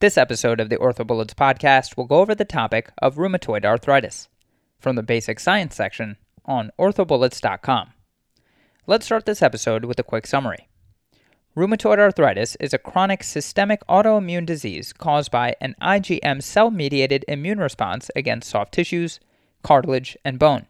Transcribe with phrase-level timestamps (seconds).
[0.00, 4.30] This episode of the OrthoBullets podcast will go over the topic of rheumatoid arthritis
[4.78, 7.92] from the basic science section on orthobullets.com.
[8.86, 10.70] Let's start this episode with a quick summary.
[11.54, 17.58] Rheumatoid arthritis is a chronic systemic autoimmune disease caused by an IgM cell mediated immune
[17.58, 19.20] response against soft tissues,
[19.62, 20.64] cartilage, and bone.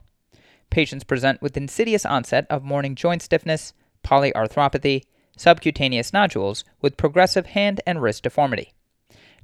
[0.70, 5.04] Patients present with insidious onset of morning joint stiffness, polyarthropathy,
[5.36, 8.74] subcutaneous nodules with progressive hand and wrist deformity.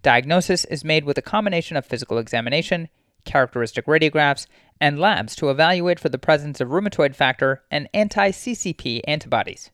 [0.03, 2.89] Diagnosis is made with a combination of physical examination,
[3.25, 4.47] characteristic radiographs,
[4.81, 9.71] and labs to evaluate for the presence of rheumatoid factor and anti CCP antibodies.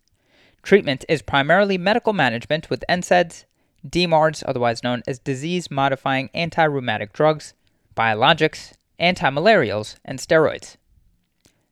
[0.62, 3.44] Treatment is primarily medical management with NSAIDs,
[3.86, 7.54] DMARDs, otherwise known as disease modifying anti rheumatic drugs,
[7.96, 10.76] biologics, anti malarials, and steroids.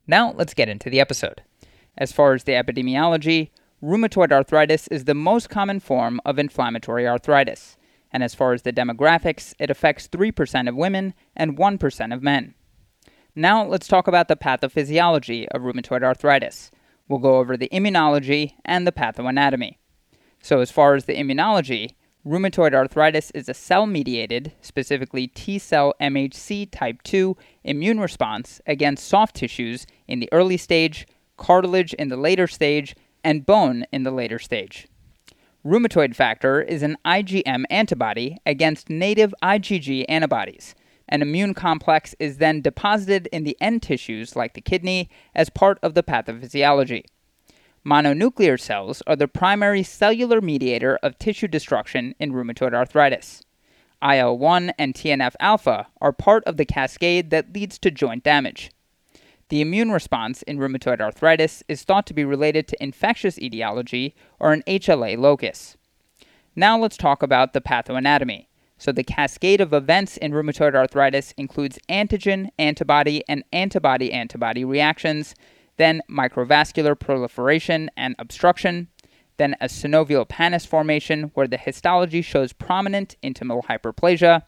[0.07, 1.43] Now let's get into the episode.
[1.97, 3.51] As far as the epidemiology,
[3.83, 7.77] rheumatoid arthritis is the most common form of inflammatory arthritis
[8.13, 12.55] and as far as the demographics, it affects 3% of women and 1% of men.
[13.35, 16.71] Now, let's talk about the pathophysiology of rheumatoid arthritis.
[17.09, 19.77] We'll go over the immunology and the pathoanatomy.
[20.43, 21.95] So, as far as the immunology,
[22.27, 29.07] rheumatoid arthritis is a cell mediated, specifically T cell MHC type 2 immune response against
[29.07, 34.11] soft tissues in the early stage, cartilage in the later stage, and bone in the
[34.11, 34.89] later stage.
[35.65, 40.75] Rheumatoid factor is an IgM antibody against native IgG antibodies.
[41.07, 45.79] An immune complex is then deposited in the end tissues, like the kidney, as part
[45.83, 47.05] of the pathophysiology.
[47.85, 53.43] Mononuclear cells are the primary cellular mediator of tissue destruction in rheumatoid arthritis.
[54.03, 58.71] IL 1 and TNF alpha are part of the cascade that leads to joint damage.
[59.51, 64.53] The immune response in rheumatoid arthritis is thought to be related to infectious etiology or
[64.53, 65.77] an HLA locus.
[66.55, 68.47] Now let's talk about the pathoanatomy.
[68.79, 75.35] So, the cascade of events in rheumatoid arthritis includes antigen, antibody, and antibody antibody reactions,
[75.79, 78.87] then microvascular proliferation and obstruction,
[79.37, 84.45] then a synovial pannus formation where the histology shows prominent intimal hyperplasia,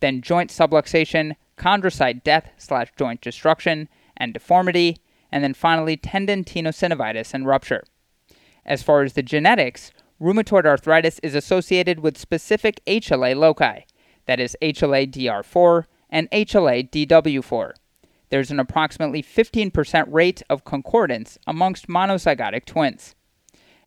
[0.00, 3.88] then joint subluxation, chondrocyte death slash joint destruction,
[4.20, 4.98] and deformity,
[5.32, 7.82] and then finally tendon tenosynovitis and rupture.
[8.64, 13.80] As far as the genetics, rheumatoid arthritis is associated with specific HLA loci,
[14.26, 17.72] that is HLA DR4 and HLA DW4.
[18.28, 23.16] There's an approximately 15% rate of concordance amongst monozygotic twins.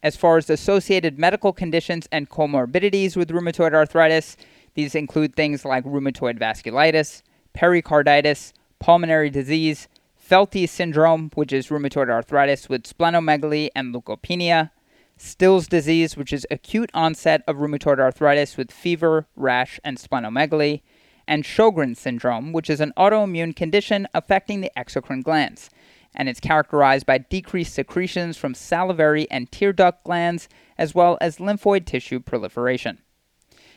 [0.02, 4.36] As far as associated medical conditions and comorbidities with rheumatoid arthritis,
[4.74, 7.22] these include things like rheumatoid vasculitis,
[7.54, 9.88] pericarditis, pulmonary disease,
[10.24, 14.72] Felty syndrome, which is rheumatoid arthritis with splenomegaly and leukopenia,
[15.18, 20.82] Still's disease, which is acute onset of rheumatoid arthritis with fever, rash, and splenomegaly,
[21.28, 25.70] and Sjogren's syndrome, which is an autoimmune condition affecting the exocrine glands,
[26.16, 31.38] and it's characterized by decreased secretions from salivary and tear duct glands, as well as
[31.38, 33.00] lymphoid tissue proliferation.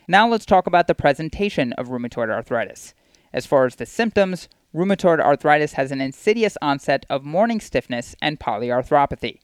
[0.08, 2.94] Now let's talk about the presentation of rheumatoid arthritis.
[3.32, 8.38] As far as the symptoms, rheumatoid arthritis has an insidious onset of morning stiffness and
[8.38, 9.38] polyarthropathy.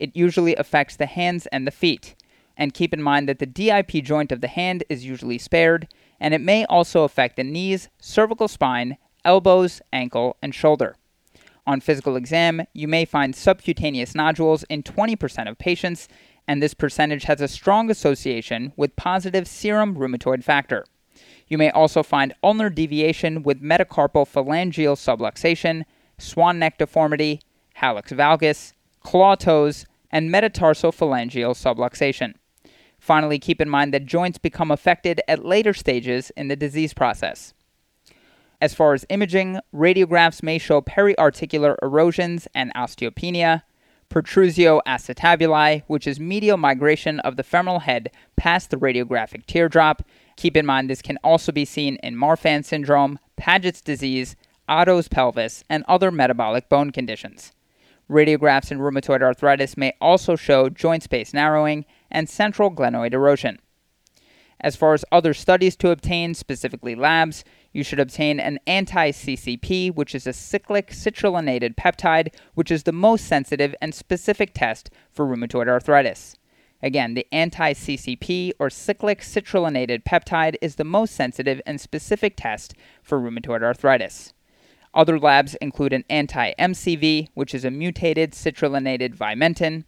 [0.00, 2.16] It usually affects the hands and the feet.
[2.56, 5.86] And keep in mind that the DIP joint of the hand is usually spared,
[6.18, 10.96] and it may also affect the knees, cervical spine, elbows, ankle, and shoulder.
[11.64, 16.08] On physical exam, you may find subcutaneous nodules in 20% of patients,
[16.48, 20.84] and this percentage has a strong association with positive serum rheumatoid factor.
[21.52, 25.82] You may also find ulnar deviation with metacarpal phalangeal subluxation,
[26.16, 27.42] swan neck deformity,
[27.76, 32.36] hallux valgus, claw toes, and metatarsal phalangeal subluxation.
[32.98, 37.52] Finally, keep in mind that joints become affected at later stages in the disease process.
[38.58, 43.60] As far as imaging, radiographs may show periarticular erosions and osteopenia,
[44.08, 50.02] protrusio acetabuli, which is medial migration of the femoral head past the radiographic teardrop.
[50.42, 54.34] Keep in mind this can also be seen in Marfan syndrome, Paget's disease,
[54.68, 57.52] Otto's pelvis, and other metabolic bone conditions.
[58.10, 63.60] Radiographs in rheumatoid arthritis may also show joint space narrowing and central glenoid erosion.
[64.60, 69.94] As far as other studies to obtain, specifically labs, you should obtain an anti CCP,
[69.94, 75.24] which is a cyclic citrullinated peptide, which is the most sensitive and specific test for
[75.24, 76.34] rheumatoid arthritis.
[76.82, 82.74] Again, the anti CCP or cyclic citrullinated peptide is the most sensitive and specific test
[83.02, 84.32] for rheumatoid arthritis.
[84.94, 89.84] Other labs include an anti MCV, which is a mutated citrullinated vimentin,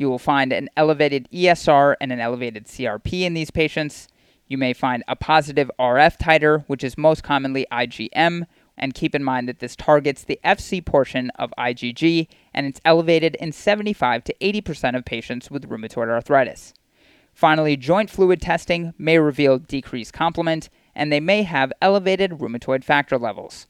[0.00, 4.08] you will find an elevated ESR and an elevated CRP in these patients.
[4.48, 8.46] You may find a positive RF titer, which is most commonly IgM,
[8.78, 13.36] and keep in mind that this targets the FC portion of IgG and it's elevated
[13.36, 16.74] in 75 to 80% of patients with rheumatoid arthritis.
[17.32, 23.16] Finally, joint fluid testing may reveal decreased complement and they may have elevated rheumatoid factor
[23.16, 23.66] levels.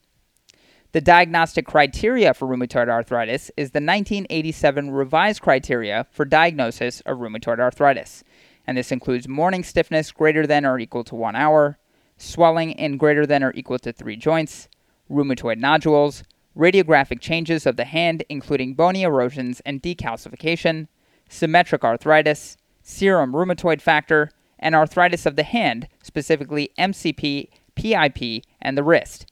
[0.92, 7.60] The diagnostic criteria for rheumatoid arthritis is the 1987 revised criteria for diagnosis of rheumatoid
[7.60, 8.24] arthritis,
[8.66, 11.78] and this includes morning stiffness greater than or equal to 1 hour,
[12.16, 14.68] swelling in greater than or equal to 3 joints,
[15.08, 16.24] rheumatoid nodules,
[16.56, 20.88] radiographic changes of the hand, including bony erosions and decalcification,
[21.28, 28.82] symmetric arthritis, serum rheumatoid factor, and arthritis of the hand, specifically MCP, PIP, and the
[28.82, 29.26] wrist.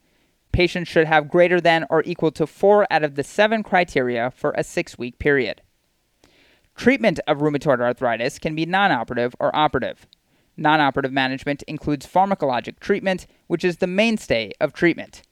[0.53, 4.55] Patients should have greater than or equal to four out of the seven criteria for
[4.57, 5.61] a six week period.
[6.75, 10.07] Treatment of rheumatoid arthritis can be non operative or operative.
[10.57, 15.23] Non operative management includes pharmacologic treatment, which is the mainstay of treatment.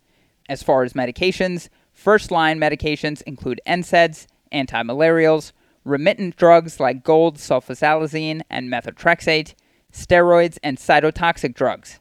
[0.48, 5.52] As far as medications, first line medications include NSAIDs, antimalarials,
[5.84, 9.54] remittent drugs like gold sulfasalazine and methotrexate,
[9.92, 11.98] steroids, and cytotoxic drugs.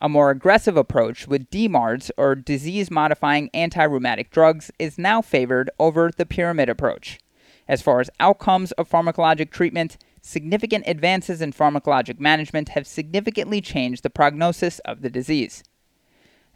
[0.00, 5.70] A more aggressive approach with DMARDs or disease modifying anti rheumatic drugs is now favored
[5.78, 7.18] over the pyramid approach.
[7.66, 14.04] As far as outcomes of pharmacologic treatment, significant advances in pharmacologic management have significantly changed
[14.04, 15.64] the prognosis of the disease.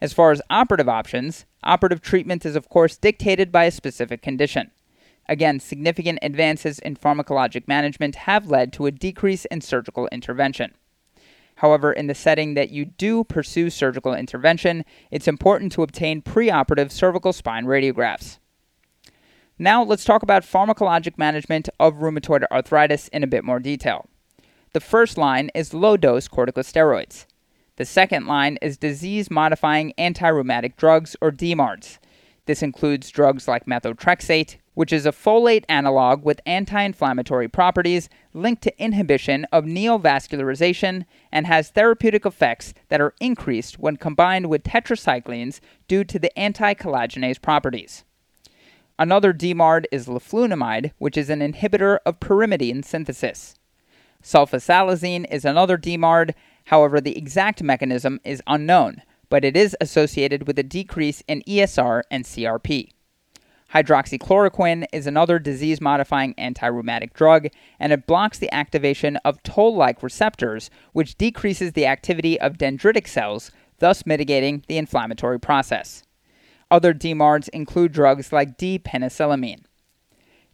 [0.03, 4.69] As far as operative options, operative treatment is of course dictated by a specific condition.
[5.29, 10.73] Again, significant advances in pharmacologic management have led to a decrease in surgical intervention.
[11.55, 16.91] However, in the setting that you do pursue surgical intervention, it's important to obtain preoperative
[16.91, 18.39] cervical spine radiographs.
[19.57, 24.09] Now, let's talk about pharmacologic management of rheumatoid arthritis in a bit more detail.
[24.73, 27.25] The first line is low dose corticosteroids.
[27.75, 31.97] The second line is disease modifying anti rheumatic drugs, or DMARDs.
[32.45, 38.61] This includes drugs like methotrexate, which is a folate analog with anti inflammatory properties linked
[38.63, 45.59] to inhibition of neovascularization and has therapeutic effects that are increased when combined with tetracyclines
[45.87, 48.03] due to the anti collagenase properties.
[48.99, 53.55] Another DMARD is leflunomide, which is an inhibitor of pyrimidine synthesis.
[54.23, 56.33] Sulfasalazine is another DMARD
[56.65, 62.03] However, the exact mechanism is unknown, but it is associated with a decrease in ESR
[62.11, 62.89] and CRP.
[63.73, 67.47] Hydroxychloroquine is another disease modifying anti rheumatic drug,
[67.79, 73.07] and it blocks the activation of toll like receptors, which decreases the activity of dendritic
[73.07, 76.03] cells, thus mitigating the inflammatory process.
[76.69, 79.63] Other DMARDs include drugs like D-penicillamine.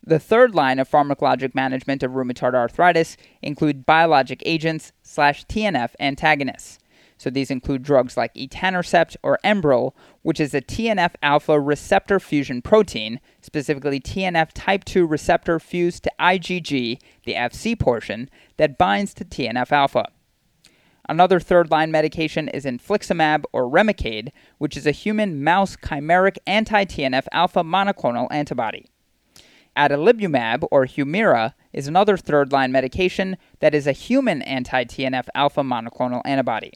[0.04, 6.80] The third line of pharmacologic management of rheumatoid arthritis include biologic agents slash TNF antagonists.
[7.18, 9.92] So these include drugs like etanercept or Enbrel,
[10.22, 16.12] which is a TNF alpha receptor fusion protein, specifically TNF type 2 receptor fused to
[16.18, 20.06] IgG, the FC portion, that binds to TNF alpha.
[21.10, 26.86] Another third line medication is infliximab or Remicade, which is a human mouse chimeric anti
[26.86, 28.86] TNF alpha monoclonal antibody.
[29.80, 35.62] Adalimumab, or Humira, is another third line medication that is a human anti TNF alpha
[35.62, 36.74] monoclonal antibody.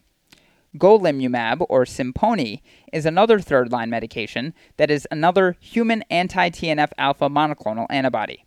[0.77, 2.61] Golimumab, or Simponi,
[2.93, 8.45] is another third line medication that is another human anti TNF alpha monoclonal antibody.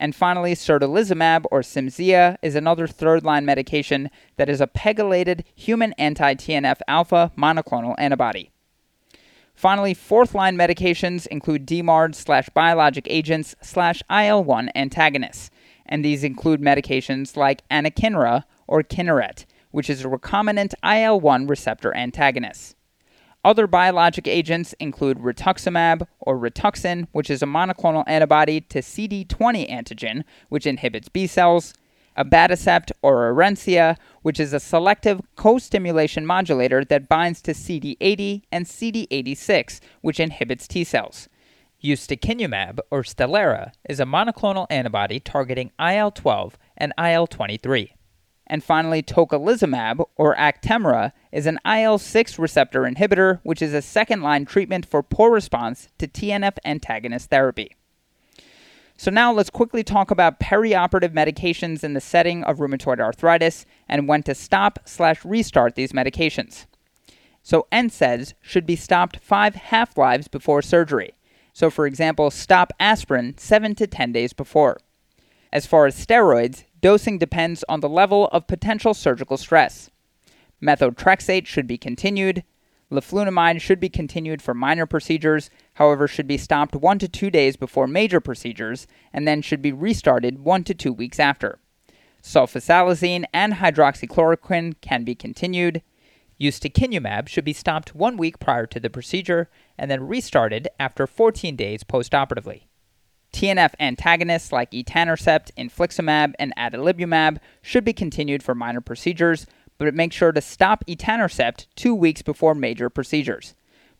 [0.00, 5.92] And finally, certolizumab, or Cimzia, is another third line medication that is a pegylated human
[5.92, 8.50] anti TNF alpha monoclonal antibody.
[9.54, 15.50] Finally, fourth line medications include DMARD slash biologic agents slash IL 1 antagonists,
[15.86, 21.94] and these include medications like anakinra or Kineret, which is a recombinant IL 1 receptor
[21.96, 22.74] antagonist.
[23.44, 30.24] Other biologic agents include rituximab or Rituxan, which is a monoclonal antibody to CD20 antigen,
[30.48, 31.74] which inhibits B cells,
[32.16, 39.80] abatacept or Orencia, which is a selective co-stimulation modulator that binds to CD80 and CD86,
[40.00, 41.28] which inhibits T cells.
[41.82, 47.90] Ustekinumab, or Stelara, is a monoclonal antibody targeting IL-12 and IL-23.
[48.46, 54.86] And finally, tocilizumab, or Actemra, is an IL-6 receptor inhibitor, which is a second-line treatment
[54.86, 57.74] for poor response to TNF antagonist therapy.
[58.96, 64.06] So, now let's quickly talk about perioperative medications in the setting of rheumatoid arthritis and
[64.06, 66.66] when to stop slash restart these medications.
[67.42, 71.14] So, NSAIDs should be stopped five half lives before surgery.
[71.52, 74.78] So, for example, stop aspirin 7 to 10 days before.
[75.52, 79.90] As far as steroids, dosing depends on the level of potential surgical stress.
[80.62, 82.42] Methotrexate should be continued.
[82.90, 87.56] Leflunomide should be continued for minor procedures, however, should be stopped one to two days
[87.56, 91.58] before major procedures, and then should be restarted one to two weeks after.
[92.22, 95.82] Sulfasalazine and hydroxychloroquine can be continued.
[96.40, 101.54] Ustekinumab should be stopped one week prior to the procedure and then restarted after 14
[101.54, 102.62] days postoperatively.
[103.32, 109.46] TNF antagonists like etanercept, infliximab, and adalimumab should be continued for minor procedures,
[109.78, 113.54] but make sure to stop etanercept two weeks before major procedures.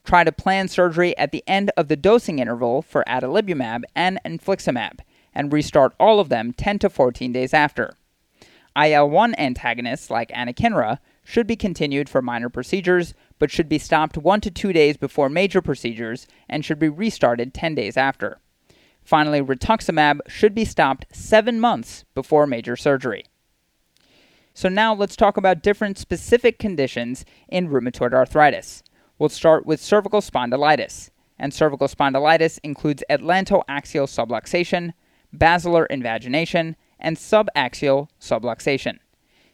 [0.04, 5.00] Try to plan surgery at the end of the dosing interval for adalimumab and infliximab,
[5.34, 7.94] and restart all of them 10 to 14 days after.
[8.76, 14.18] IL 1 antagonists like anakinra should be continued for minor procedures, but should be stopped
[14.18, 18.38] one to two days before major procedures and should be restarted 10 days after.
[19.02, 23.24] Finally, rituximab should be stopped seven months before major surgery.
[24.56, 28.84] So, now let's talk about different specific conditions in rheumatoid arthritis.
[29.18, 34.92] We'll start with cervical spondylitis, and cervical spondylitis includes atlantoaxial subluxation,
[35.36, 38.98] basilar invagination, and subaxial subluxation.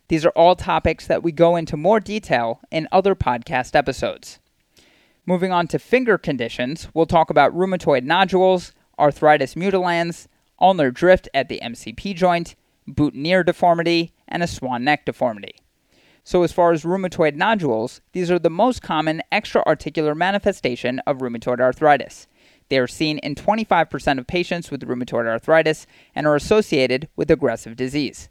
[0.09, 4.39] These are all topics that we go into more detail in other podcast episodes.
[5.25, 10.27] Moving on to finger conditions, we'll talk about rheumatoid nodules, arthritis mutilans,
[10.61, 12.55] ulnar drift at the MCP joint,
[12.89, 15.55] boutonniere deformity, and a swan neck deformity.
[16.23, 21.61] So, as far as rheumatoid nodules, these are the most common extra-articular manifestation of rheumatoid
[21.61, 22.27] arthritis.
[22.69, 27.75] They are seen in 25% of patients with rheumatoid arthritis and are associated with aggressive
[27.75, 28.29] disease.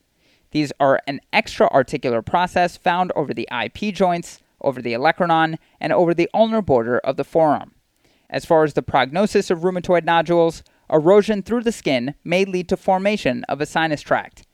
[0.52, 6.14] These are an extra-articular process found over the IP joints, over the olecranon, and over
[6.14, 7.74] the ulnar border of the forearm.
[8.30, 12.78] As far as the prognosis of rheumatoid nodules, erosion through the skin may lead to
[12.78, 14.46] formation of a sinus tract.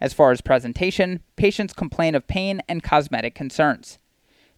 [0.00, 3.98] As far as presentation, patients complain of pain and cosmetic concerns.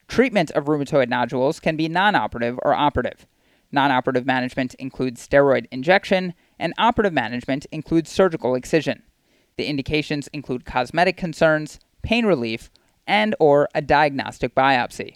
[0.09, 3.27] Treatment of rheumatoid nodules can be non operative or operative.
[3.73, 9.03] Non operative management includes steroid injection, and operative management includes surgical excision.
[9.57, 12.71] The indications include cosmetic concerns, pain relief,
[13.07, 15.15] and or a diagnostic biopsy.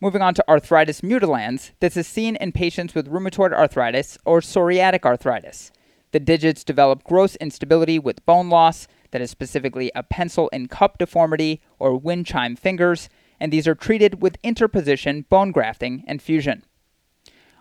[0.00, 5.04] Moving on to arthritis mutilans, this is seen in patients with rheumatoid arthritis or psoriatic
[5.04, 5.72] arthritis.
[6.12, 10.98] The digits develop gross instability with bone loss, that is specifically a pencil and cup
[10.98, 13.08] deformity or wind chime fingers,
[13.40, 16.64] and these are treated with interposition bone grafting and fusion.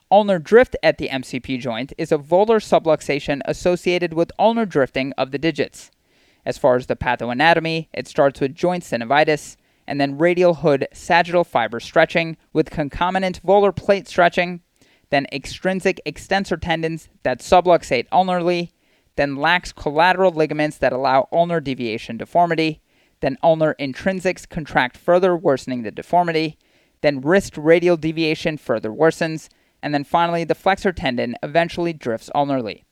[0.10, 5.32] Ulnar drift at the MCP joint is a volar subluxation associated with ulnar drifting of
[5.32, 5.92] the digits.
[6.46, 11.44] As far as the pathoanatomy, it starts with joint synovitis, and then radial hood sagittal
[11.44, 14.62] fiber stretching with concomitant volar plate stretching,
[15.10, 18.72] then extrinsic extensor tendons that subluxate ulnarly,
[19.18, 22.82] then lax collateral ligaments that allow ulnar deviation deformity,
[23.20, 26.58] then ulnar intrinsics contract further, worsening the deformity,
[27.02, 29.50] then wrist radial deviation further worsens,
[29.82, 32.84] and then finally the flexor tendon eventually drifts ulnarly.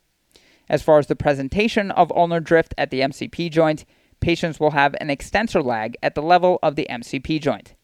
[0.68, 3.86] As far as the presentation of ulnar drift at the MCP joint,
[4.20, 7.76] patients will have an extensor lag at the level of the MCP joint.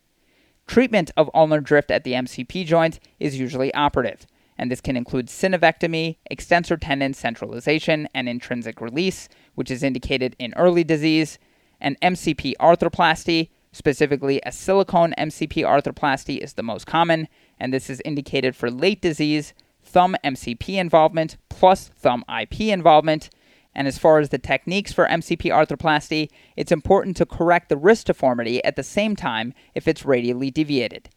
[0.67, 4.25] Treatment of ulnar drift at the MCP joint is usually operative,
[4.62, 10.53] and this can include synovectomy, extensor tendon centralization, and intrinsic release, which is indicated in
[10.56, 11.39] early disease,
[11.80, 17.27] and MCP arthroplasty, specifically a silicone MCP arthroplasty, is the most common,
[17.60, 23.32] and this is indicated for late disease, thumb MCP involvement plus thumb IP involvement.
[23.74, 28.06] And as far as the techniques for MCP arthroplasty, it's important to correct the wrist
[28.06, 31.10] deformity at the same time if it's radially deviated.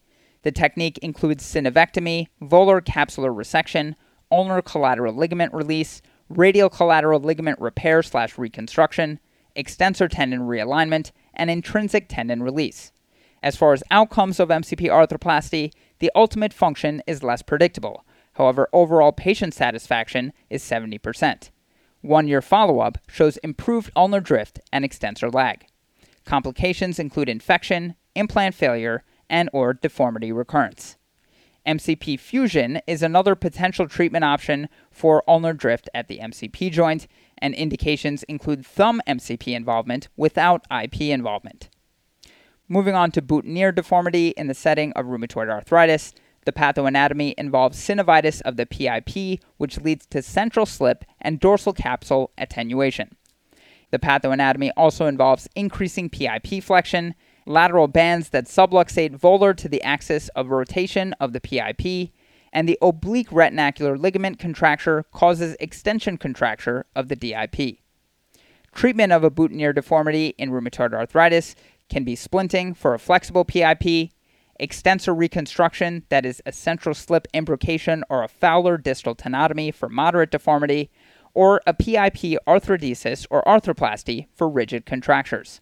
[0.45, 3.95] The technique includes synovectomy, volar capsular resection,
[4.31, 9.21] ulnar collateral ligament release, radial collateral ligament repair slash reconstruction,
[9.57, 12.93] extensor tendon realignment, and intrinsic tendon release.
[13.43, 18.05] As far as outcomes of MCP arthroplasty, the ultimate function is less predictable.
[18.35, 21.51] However, overall patient satisfaction is 70%.
[22.03, 25.65] One year follow up shows improved ulnar drift and extensor lag.
[26.27, 30.97] Complications include infection, implant failure, and or deformity recurrence.
[31.67, 37.07] MCP fusion is another potential treatment option for ulnar drift at the MCP joint,
[37.39, 41.71] and indications include thumb MCP involvement without IP involvement.
[42.69, 46.13] Moving on to boutonniere deformity in the setting of rheumatoid arthritis,
[46.45, 52.31] the pathoanatomy involves synovitis of the PIP, which leads to central slip and dorsal capsule
[52.37, 53.17] attenuation.
[53.91, 57.15] The pathoanatomy also involves increasing PIP flexion,
[57.47, 62.13] lateral bands that subluxate volar to the axis of rotation of the PIP,
[62.53, 67.79] and the oblique retinacular ligament contracture causes extension contracture of the DIP.
[68.73, 71.55] Treatment of a boutonniere deformity in rheumatoid arthritis
[71.89, 74.11] can be splinting for a flexible PIP,
[74.59, 80.31] extensor reconstruction, that is a central slip imbrication or a Fowler distal tenotomy for moderate
[80.31, 80.91] deformity,
[81.35, 85.61] or a PIP arthrodesis or arthroplasty for rigid contractures.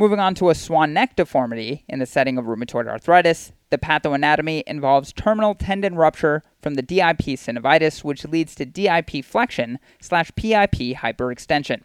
[0.00, 4.62] Moving on to a swan neck deformity in the setting of rheumatoid arthritis, the pathoanatomy
[4.64, 10.94] involves terminal tendon rupture from the DIP synovitis, which leads to DIP flexion slash PIP
[10.94, 11.82] hyperextension.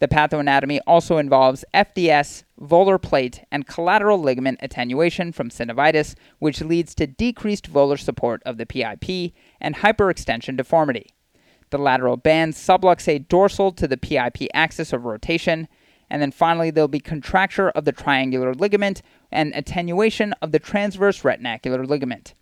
[0.00, 6.94] The pathoanatomy also involves FDS, volar plate, and collateral ligament attenuation from synovitis, which leads
[6.96, 11.06] to decreased volar support of the PIP and hyperextension deformity.
[11.70, 15.68] The lateral bands subluxate dorsal to the PIP axis of rotation,
[16.10, 21.22] and then finally there'll be contracture of the triangular ligament and attenuation of the transverse
[21.22, 22.34] retinacular ligament.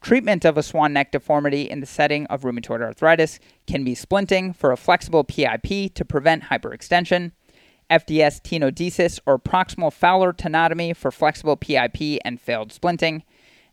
[0.00, 4.54] Treatment of a swan neck deformity in the setting of rheumatoid arthritis can be splinting
[4.54, 7.32] for a flexible PIP to prevent hyperextension,
[7.90, 13.22] FDS tenodesis or proximal Fowler tenotomy for flexible PIP and failed splinting,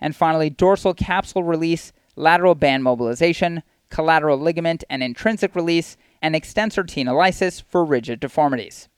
[0.02, 6.84] and finally dorsal capsule release, lateral band mobilization, collateral ligament and intrinsic release, and extensor
[6.84, 8.90] tenolysis for rigid deformities.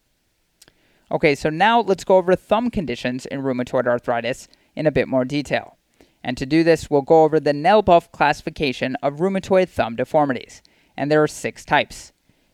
[1.10, 5.24] Okay, so now let's go over thumb conditions in rheumatoid arthritis in a bit more
[5.24, 5.78] detail.
[6.22, 10.62] And to do this, we'll go over the Nalebuff classification of rheumatoid thumb deformities.
[10.98, 12.12] And there are six types.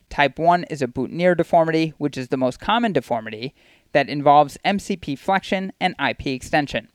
[0.09, 3.55] Type 1 is a boutonniere deformity, which is the most common deformity
[3.93, 6.89] that involves MCP flexion and IP extension.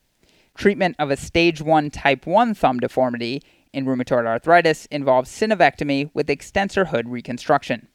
[0.55, 6.31] Treatment of a stage 1 type 1 thumb deformity in rheumatoid arthritis involves synovectomy with
[6.31, 7.89] extensor hood reconstruction.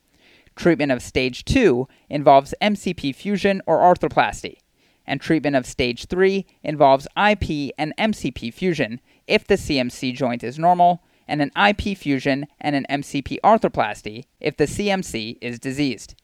[0.55, 4.57] Treatment of stage 2 involves MCP fusion or arthroplasty,
[5.05, 10.59] and treatment of stage 3 involves IP and MCP fusion if the CMC joint is
[10.59, 16.15] normal, and an IP fusion and an MCP arthroplasty if the CMC is diseased.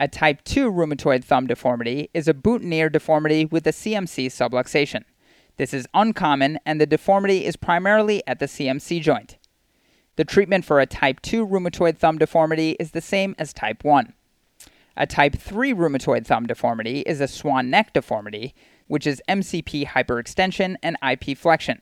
[0.00, 5.04] A type 2 rheumatoid thumb deformity is a boutonniere deformity with a CMC subluxation.
[5.56, 9.36] This is uncommon, and the deformity is primarily at the CMC joint.
[10.16, 14.12] The treatment for a type 2 rheumatoid thumb deformity is the same as type 1.
[14.96, 18.54] A type 3 rheumatoid thumb deformity is a swan neck deformity,
[18.86, 21.80] which is MCP hyperextension and IP flexion.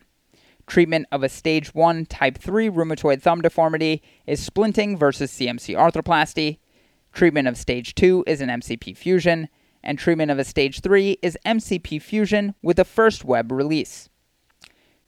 [0.66, 6.58] Treatment of a stage 1 type 3 rheumatoid thumb deformity is splinting versus CMC arthroplasty.
[7.12, 9.50] Treatment of stage 2 is an MCP fusion,
[9.82, 14.08] and treatment of a stage 3 is MCP fusion with a first web release.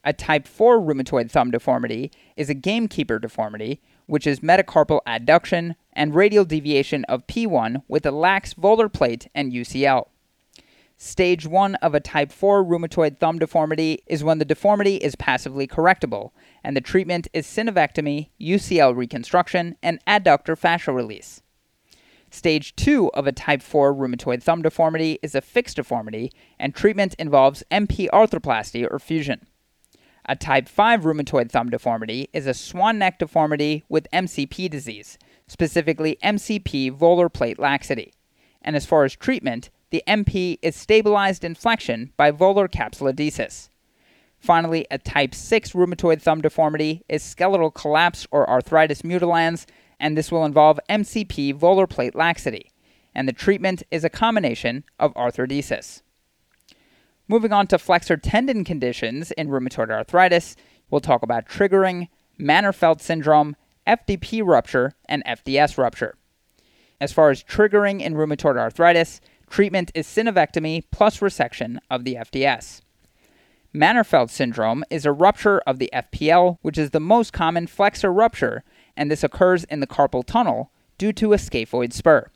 [0.07, 6.15] A type 4 rheumatoid thumb deformity is a gamekeeper deformity, which is metacarpal adduction and
[6.15, 10.09] radial deviation of P1 with a lax volar plate and UCL.
[10.99, 15.67] Stage 1 of a type 4 rheumatoid thumb deformity is when the deformity is passively
[15.67, 21.41] correctable, and the treatment is synovectomy, UCL reconstruction, and adductor fascial release.
[22.31, 27.15] Stage 2 of a type 4 rheumatoid thumb deformity is a fixed deformity, and treatment
[27.19, 29.47] involves MP arthroplasty or fusion.
[30.27, 36.17] A type 5 rheumatoid thumb deformity is a swan neck deformity with MCP disease, specifically
[36.23, 38.15] MCP volar plate laxity.
[38.63, 43.69] And as far as treatment, the MP is stabilized in flexion by volar capsulodesis.
[44.39, 49.67] Finally, a type 6 rheumatoid thumb deformity is skeletal collapse or arthritis mutilans,
[50.01, 52.71] and this will involve MCP volar plate laxity.
[53.15, 56.01] And the treatment is a combination of arthrodesis.
[57.27, 60.57] Moving on to flexor tendon conditions in rheumatoid arthritis,
[60.91, 62.09] we'll talk about triggering,
[62.39, 63.57] Mannerfelt syndrome,
[63.87, 66.17] FDP rupture, and FDS rupture.
[67.01, 72.83] As far as triggering in rheumatoid arthritis, treatment is synovectomy plus resection of the FDS.
[73.75, 78.65] Mannerfelt syndrome is a rupture of the FPL, which is the most common flexor rupture,
[78.97, 82.31] and this occurs in the carpal tunnel due to a scaphoid spur.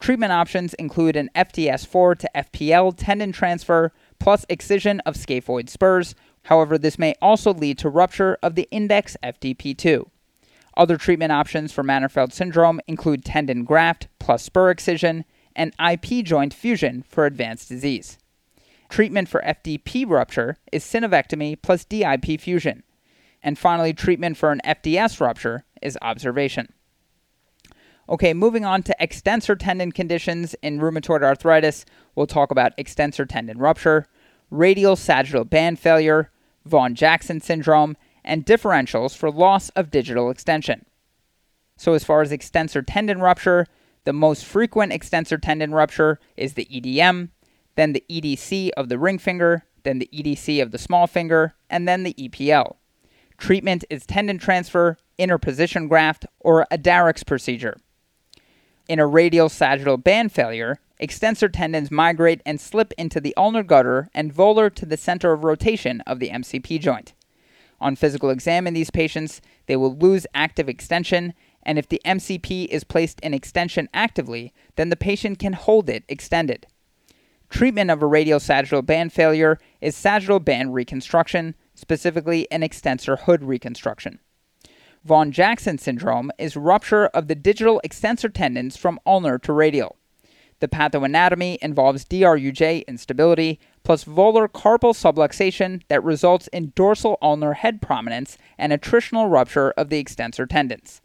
[0.00, 6.14] Treatment options include an FDS4 to FPL tendon transfer, plus excision of scaphoid spurs.
[6.44, 10.08] However, this may also lead to rupture of the index FDP2.
[10.76, 15.24] Other treatment options for Mannerfelt syndrome include tendon graft plus spur excision
[15.56, 18.16] and IP joint fusion for advanced disease.
[18.88, 22.84] Treatment for FDP rupture is synovectomy plus DIP fusion.
[23.42, 26.72] And finally, treatment for an FDS rupture is observation.
[28.10, 33.58] Okay, moving on to extensor tendon conditions in rheumatoid arthritis, we'll talk about extensor tendon
[33.58, 34.06] rupture,
[34.50, 36.30] radial sagittal band failure,
[36.64, 40.86] Vaughan Jackson syndrome, and differentials for loss of digital extension.
[41.76, 43.66] So, as far as extensor tendon rupture,
[44.04, 47.28] the most frequent extensor tendon rupture is the EDM,
[47.74, 51.86] then the EDC of the ring finger, then the EDC of the small finger, and
[51.86, 52.76] then the EPL.
[53.36, 57.76] Treatment is tendon transfer, interposition graft, or a Darrach procedure.
[58.88, 64.08] In a radial sagittal band failure, extensor tendons migrate and slip into the ulnar gutter
[64.14, 67.12] and volar to the center of rotation of the MCP joint.
[67.82, 72.64] On physical exam in these patients, they will lose active extension, and if the MCP
[72.68, 76.66] is placed in extension actively, then the patient can hold it extended.
[77.50, 83.44] Treatment of a radial sagittal band failure is sagittal band reconstruction, specifically an extensor hood
[83.44, 84.18] reconstruction.
[85.04, 89.96] Vaughan Jackson syndrome is rupture of the digital extensor tendons from ulnar to radial.
[90.60, 97.80] The pathoanatomy involves DRUJ instability plus volar carpal subluxation that results in dorsal ulnar head
[97.80, 101.00] prominence and attritional rupture of the extensor tendons.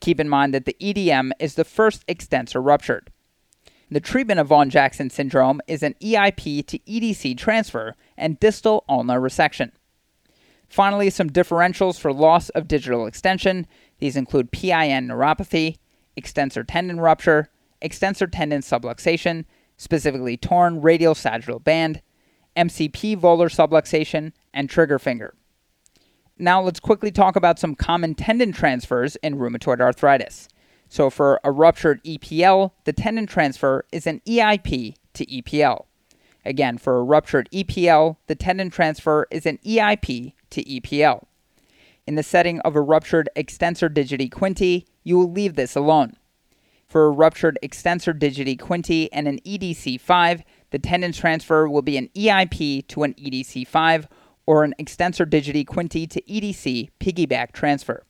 [0.00, 3.10] Keep in mind that the EDM is the first extensor ruptured.
[3.90, 9.20] The treatment of Vaughan Jackson syndrome is an EIP to EDC transfer and distal ulnar
[9.20, 9.70] resection.
[10.72, 13.66] Finally, some differentials for loss of digital extension.
[13.98, 15.76] These include PIN neuropathy,
[16.16, 17.50] extensor tendon rupture,
[17.82, 19.44] extensor tendon subluxation,
[19.76, 22.00] specifically torn radial sagittal band,
[22.56, 25.34] MCP volar subluxation, and trigger finger.
[26.38, 30.48] Now let's quickly talk about some common tendon transfers in rheumatoid arthritis.
[30.88, 35.84] So for a ruptured EPL, the tendon transfer is an EIP to EPL.
[36.46, 41.26] Again, for a ruptured EPL, the tendon transfer is an EIP to EPL.
[42.06, 46.16] In the setting of a ruptured extensor digiti quinti, you will leave this alone.
[46.88, 52.08] For a ruptured extensor digiti quinti and an EDC5, the tendon transfer will be an
[52.14, 54.06] EIP to an EDC5
[54.46, 58.04] or an extensor digiti quinti to EDC piggyback transfer.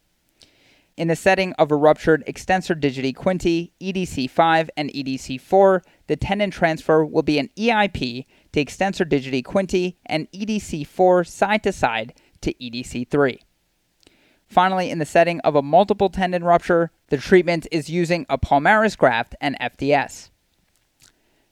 [0.96, 7.04] In the setting of a ruptured extensor digiti quinti, EDC5, and EDC4, the tendon transfer
[7.04, 13.40] will be an EIP to extensor digiti quinti and EDC4 side to side to EDC3.
[14.46, 18.98] Finally, in the setting of a multiple tendon rupture, the treatment is using a palmaris
[18.98, 20.28] graft and FDS.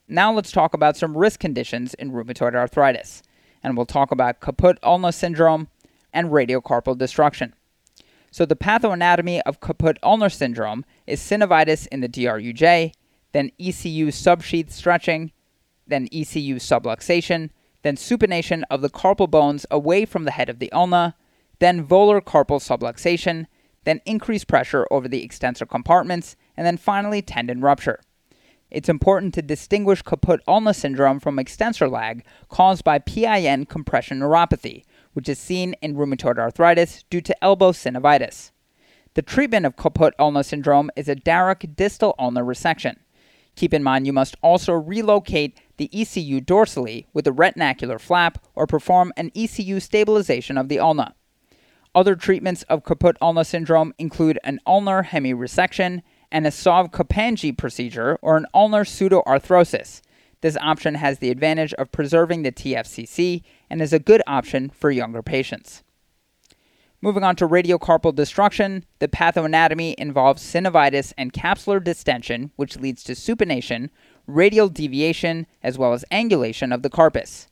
[0.07, 3.23] Now let's talk about some risk conditions in rheumatoid arthritis,
[3.63, 5.69] and we'll talk about Caput-Ulnae syndrome
[6.13, 7.55] and radiocarpal destruction.
[8.31, 12.93] So the pathoanatomy of Caput-Ulnar syndrome is synovitis in the DRUJ,
[13.33, 15.33] then ECU subsheath stretching,
[15.87, 17.51] then ECU subluxation,
[17.83, 21.15] then supination of the carpal bones away from the head of the ulna,
[21.59, 23.47] then volar carpal subluxation,
[23.85, 28.01] then increased pressure over the extensor compartments, and then finally tendon rupture.
[28.71, 35.29] It's important to distinguish Caput-Ulnae syndrome from extensor lag caused by PIN compression neuropathy, which
[35.29, 38.53] is seen in rheumatoid arthritis due to elbow synovitis.
[39.15, 42.97] The treatment of Caput-Ulnae syndrome is a Darrach distal ulnar resection.
[43.57, 48.67] Keep in mind you must also relocate the ECU dorsally with a retinacular flap or
[48.67, 51.15] perform an ECU stabilization of the ulna.
[51.95, 58.45] Other treatments of Caput-Ulnae syndrome include an ulnar hemiresection and a Sauve-Kapandji procedure or an
[58.53, 60.03] ulnar pseudoarthrosis.
[60.43, 64.91] This option has the advantage of preserving the TFCC and is a good option for
[64.91, 65.83] younger patients.
[67.03, 73.13] Moving on to radiocarpal destruction, the pathoanatomy involves synovitis and capsular distension, which leads to
[73.13, 73.89] supination,
[74.31, 77.49] radial deviation, as well as angulation of the carpus.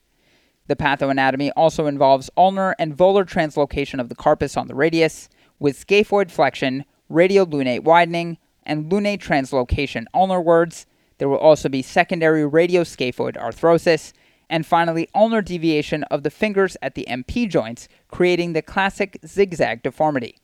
[0.67, 5.79] The pathoanatomy also involves ulnar and volar translocation of the carpus on the radius, with
[5.79, 10.87] scaphoid flexion, radial lunate widening, and lunate translocation ulnarwards.
[11.17, 14.12] There will also be secondary radioscaphoid arthrosis,
[14.51, 19.83] and finally ulnar deviation of the fingers at the MP joints, creating the classic zigzag
[19.83, 20.37] deformity.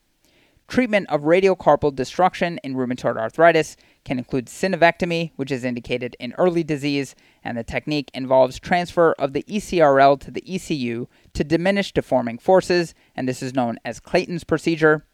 [0.67, 6.65] Treatment of radiocarpal destruction in rheumatoid arthritis can include synovectomy, which is indicated in early
[6.65, 12.39] disease, and the technique involves transfer of the ECRL to the ECU to diminish deforming
[12.39, 15.07] forces, and this is known as Clayton's procedure.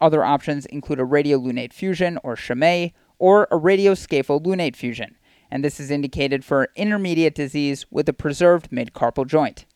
[0.00, 5.16] Other options include a radiolunate fusion or Chamay or a radioscapholunate fusion,
[5.50, 9.66] and this is indicated for intermediate disease with a preserved midcarpal joint.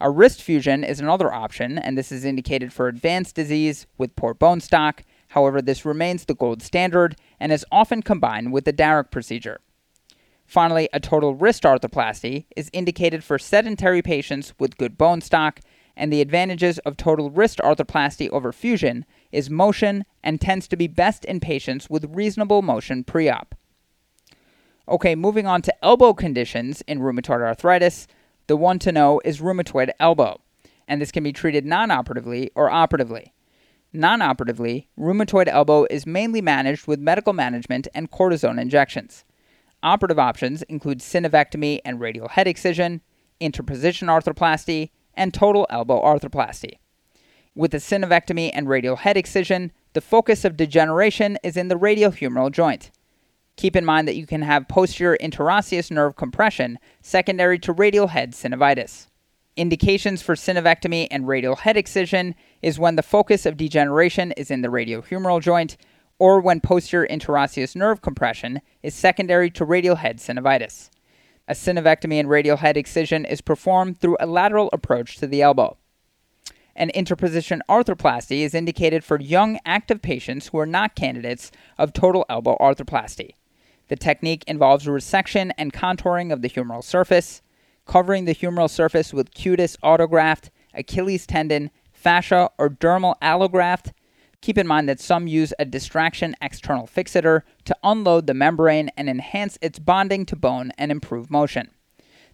[0.00, 4.32] A wrist fusion is another option, and this is indicated for advanced disease with poor
[4.32, 5.02] bone stock.
[5.28, 9.58] However, this remains the gold standard and is often combined with the Darrach procedure.
[10.46, 15.60] Finally, a total wrist arthroplasty is indicated for sedentary patients with good bone stock,
[15.96, 20.86] and the advantages of total wrist arthroplasty over fusion is motion and tends to be
[20.86, 23.56] best in patients with reasonable motion pre op.
[24.88, 28.06] Okay, moving on to elbow conditions in rheumatoid arthritis.
[28.48, 30.40] The one to know is rheumatoid elbow,
[30.88, 33.34] and this can be treated non operatively or operatively.
[33.92, 39.24] Non operatively, rheumatoid elbow is mainly managed with medical management and cortisone injections.
[39.82, 43.02] Operative options include synovectomy and radial head excision,
[43.38, 46.78] interposition arthroplasty, and total elbow arthroplasty.
[47.54, 52.50] With the synovectomy and radial head excision, the focus of degeneration is in the radiohumeral
[52.50, 52.90] joint.
[53.58, 58.30] Keep in mind that you can have posterior interosseous nerve compression secondary to radial head
[58.30, 59.08] synovitis.
[59.56, 64.62] Indications for synovectomy and radial head excision is when the focus of degeneration is in
[64.62, 65.76] the radiohumeral joint
[66.20, 70.88] or when posterior interosseous nerve compression is secondary to radial head synovitis.
[71.48, 75.76] A synovectomy and radial head excision is performed through a lateral approach to the elbow.
[76.76, 82.24] An interposition arthroplasty is indicated for young active patients who are not candidates of total
[82.28, 83.32] elbow arthroplasty.
[83.88, 87.42] The technique involves resection and contouring of the humeral surface,
[87.86, 93.92] covering the humeral surface with cutis autograft, Achilles tendon, fascia, or dermal allograft.
[94.40, 99.08] Keep in mind that some use a distraction external fixator to unload the membrane and
[99.08, 101.70] enhance its bonding to bone and improve motion.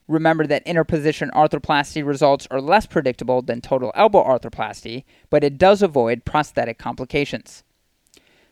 [0.07, 5.81] Remember that interposition arthroplasty results are less predictable than total elbow arthroplasty, but it does
[5.81, 7.65] avoid prosthetic complications.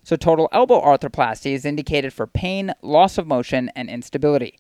[0.02, 4.58] So, total elbow arthroplasty is indicated for pain, loss of motion, and instability.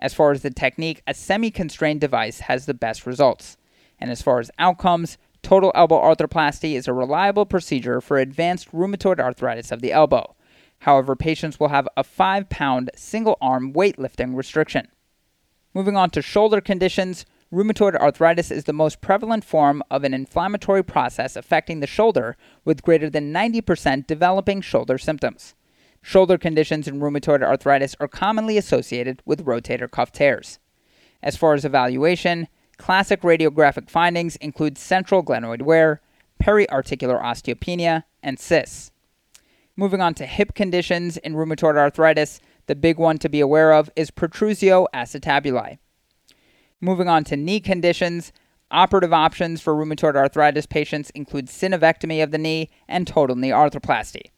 [0.00, 3.56] As far as the technique, a semi constrained device has the best results.
[3.98, 9.18] And as far as outcomes, total elbow arthroplasty is a reliable procedure for advanced rheumatoid
[9.18, 10.36] arthritis of the elbow.
[10.80, 14.88] However, patients will have a 5 pound single arm weightlifting restriction.
[15.74, 20.82] Moving on to shoulder conditions, Rheumatoid arthritis is the most prevalent form of an inflammatory
[20.82, 25.54] process affecting the shoulder, with greater than 90% developing shoulder symptoms.
[26.02, 30.58] Shoulder conditions in rheumatoid arthritis are commonly associated with rotator cuff tears.
[31.22, 36.02] As far as evaluation, classic radiographic findings include central glenoid wear,
[36.42, 38.92] periarticular osteopenia, and cysts.
[39.74, 43.88] Moving on to hip conditions in rheumatoid arthritis, the big one to be aware of
[43.96, 45.78] is protrusio acetabuli.
[46.80, 48.32] Moving on to knee conditions,
[48.70, 54.30] operative options for rheumatoid arthritis patients include synovectomy of the knee and total knee arthroplasty.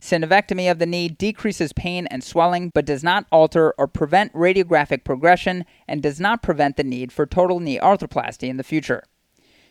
[0.00, 5.04] Synovectomy of the knee decreases pain and swelling but does not alter or prevent radiographic
[5.04, 9.02] progression and does not prevent the need for total knee arthroplasty in the future.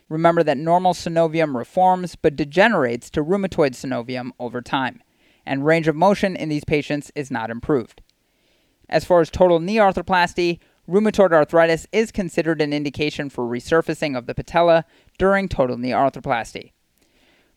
[0.09, 5.01] Remember that normal synovium reforms but degenerates to rheumatoid synovium over time,
[5.45, 8.01] and range of motion in these patients is not improved.
[8.89, 14.25] As far as total knee arthroplasty, Rheumatoid arthritis is considered an indication for resurfacing of
[14.25, 14.83] the patella
[15.17, 16.73] during total knee arthroplasty.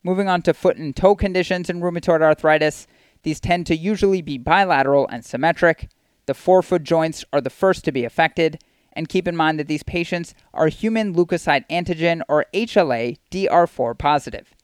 [0.04, 2.86] Moving on to foot and toe conditions in rheumatoid arthritis,
[3.24, 5.88] these tend to usually be bilateral and symmetric.
[6.26, 8.62] The forefoot joints are the first to be affected,
[8.92, 14.54] and keep in mind that these patients are human leukocyte antigen or HLA DR4 positive.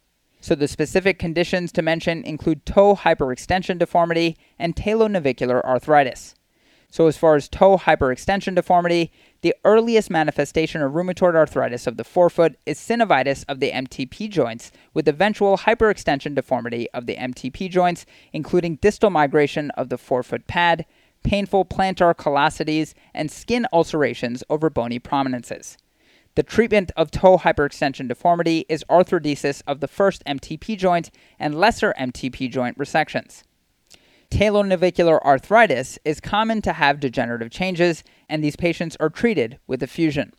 [0.40, 6.36] So the specific conditions to mention include toe hyperextension deformity and talonavicular arthritis.
[6.92, 12.04] So, as far as toe hyperextension deformity, the earliest manifestation of rheumatoid arthritis of the
[12.04, 18.04] forefoot is synovitis of the MTP joints, with eventual hyperextension deformity of the MTP joints,
[18.34, 20.84] including distal migration of the forefoot pad,
[21.22, 25.78] painful plantar callosities, and skin ulcerations over bony prominences.
[26.34, 31.94] The treatment of toe hyperextension deformity is arthrodesis of the first MTP joint and lesser
[31.98, 33.44] MTP joint resections.
[34.32, 39.86] Talonavicular arthritis is common to have degenerative changes, and these patients are treated with a
[39.86, 40.32] fusion.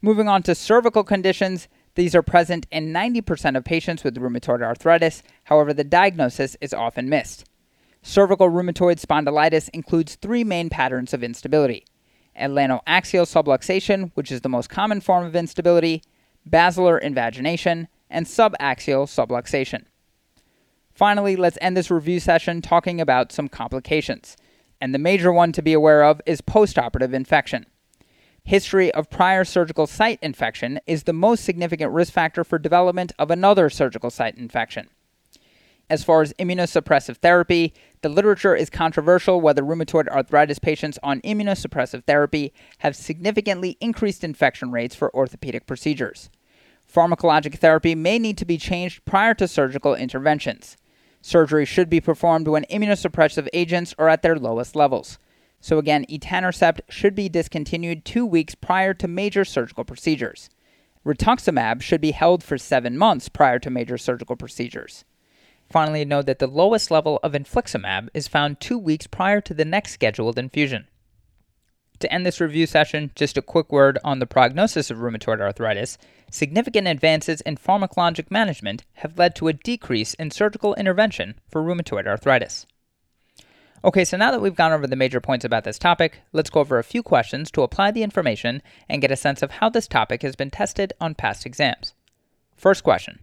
[0.00, 5.24] Moving on to cervical conditions, these are present in 90% of patients with rheumatoid arthritis,
[5.42, 7.44] however, the diagnosis is often missed.
[8.02, 11.84] Cervical rheumatoid spondylitis includes three main patterns of instability
[12.38, 16.00] atlantoaxial subluxation, which is the most common form of instability,
[16.48, 19.82] basilar invagination, and subaxial subluxation.
[20.98, 24.36] Finally, let's end this review session talking about some complications.
[24.80, 27.66] And the major one to be aware of is postoperative infection.
[28.42, 33.30] History of prior surgical site infection is the most significant risk factor for development of
[33.30, 34.88] another surgical site infection.
[35.88, 42.02] As far as immunosuppressive therapy, the literature is controversial whether rheumatoid arthritis patients on immunosuppressive
[42.06, 46.28] therapy have significantly increased infection rates for orthopedic procedures.
[46.92, 50.76] Pharmacologic therapy may need to be changed prior to surgical interventions.
[51.28, 55.18] Surgery should be performed when immunosuppressive agents are at their lowest levels.
[55.60, 60.48] So, again, etanercept should be discontinued two weeks prior to major surgical procedures.
[61.04, 65.04] Rituximab should be held for seven months prior to major surgical procedures.
[65.68, 69.66] Finally, note that the lowest level of infliximab is found two weeks prior to the
[69.66, 70.86] next scheduled infusion.
[72.00, 75.98] To end this review session, just a quick word on the prognosis of rheumatoid arthritis.
[76.30, 82.06] Significant advances in pharmacologic management have led to a decrease in surgical intervention for rheumatoid
[82.06, 82.66] arthritis.
[83.84, 86.60] Okay, so now that we've gone over the major points about this topic, let's go
[86.60, 89.88] over a few questions to apply the information and get a sense of how this
[89.88, 91.94] topic has been tested on past exams.
[92.56, 93.20] First question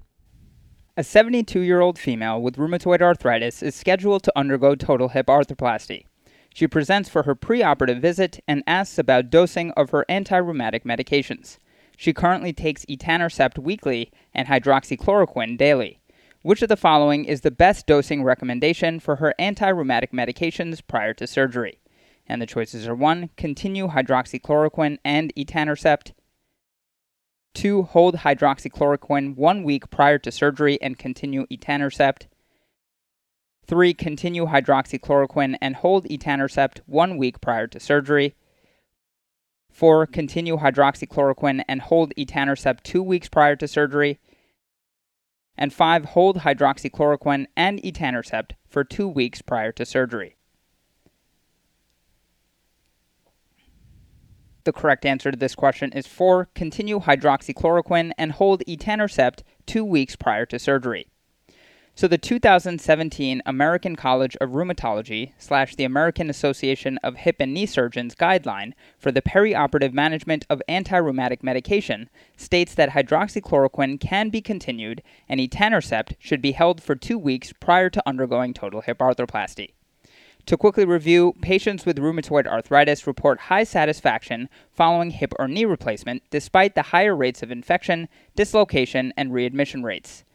[0.97, 6.05] A 72 year old female with rheumatoid arthritis is scheduled to undergo total hip arthroplasty.
[6.55, 11.57] She presents for her preoperative visit and asks about dosing of her anti rheumatic medications.
[11.97, 15.99] She currently takes etanercept weekly and hydroxychloroquine daily.
[16.43, 21.13] Which of the following is the best dosing recommendation for her anti rheumatic medications prior
[21.15, 21.81] to surgery?
[22.25, 23.31] And the choices are 1.
[23.35, 26.13] Continue hydroxychloroquine and etanercept.
[27.55, 27.83] 2.
[27.83, 32.27] Hold hydroxychloroquine one week prior to surgery and continue etanercept.
[33.67, 33.93] 3.
[33.93, 38.35] Continue hydroxychloroquine and hold etanercept one week prior to surgery.
[39.71, 40.05] 4.
[40.07, 44.19] Continue hydroxychloroquine and hold etanercept two weeks prior to surgery.
[45.57, 46.05] And 5.
[46.05, 50.35] Hold hydroxychloroquine and etanercept for two weeks prior to surgery.
[54.63, 56.49] The correct answer to this question is 4.
[56.55, 61.07] Continue hydroxychloroquine and hold etanercept two weeks prior to surgery.
[61.97, 67.65] So the 2017 American College of Rheumatology slash the American Association of Hip and Knee
[67.65, 75.03] Surgeons guideline for the perioperative management of anti-rheumatic medication states that hydroxychloroquine can be continued
[75.29, 79.71] and etanercept should be held for two weeks prior to undergoing total hip arthroplasty.
[80.47, 86.23] To quickly review, patients with rheumatoid arthritis report high satisfaction following hip or knee replacement
[86.29, 90.25] despite the higher rates of infection, dislocation, and readmission rates.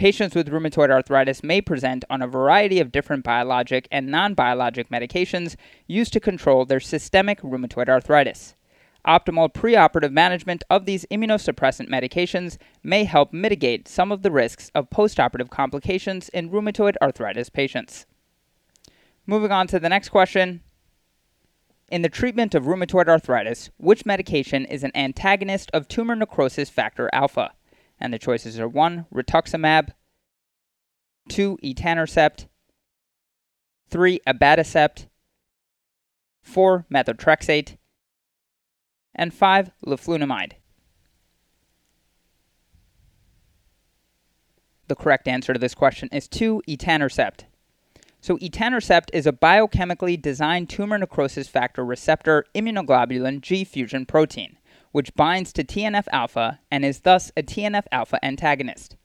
[0.00, 4.88] Patients with rheumatoid arthritis may present on a variety of different biologic and non biologic
[4.88, 8.54] medications used to control their systemic rheumatoid arthritis.
[9.06, 14.88] Optimal preoperative management of these immunosuppressant medications may help mitigate some of the risks of
[14.88, 18.06] postoperative complications in rheumatoid arthritis patients.
[19.26, 20.62] Moving on to the next question.
[21.90, 27.10] In the treatment of rheumatoid arthritis, which medication is an antagonist of tumor necrosis factor
[27.12, 27.52] alpha?
[28.00, 29.06] And the choices are 1.
[29.14, 29.90] Rituximab,
[31.28, 31.58] 2.
[31.62, 32.46] Etanercept,
[33.90, 34.20] 3.
[34.26, 35.06] Abatacept,
[36.42, 36.86] 4.
[36.92, 37.76] Methotrexate,
[39.14, 39.70] and 5.
[39.86, 40.52] Leflunomide.
[44.88, 46.62] The correct answer to this question is 2.
[46.66, 47.44] Etanercept.
[48.22, 54.58] So, etanercept is a biochemically designed tumor necrosis factor receptor immunoglobulin G fusion protein
[54.92, 58.96] which binds to TNF alpha and is thus a TNF alpha antagonist.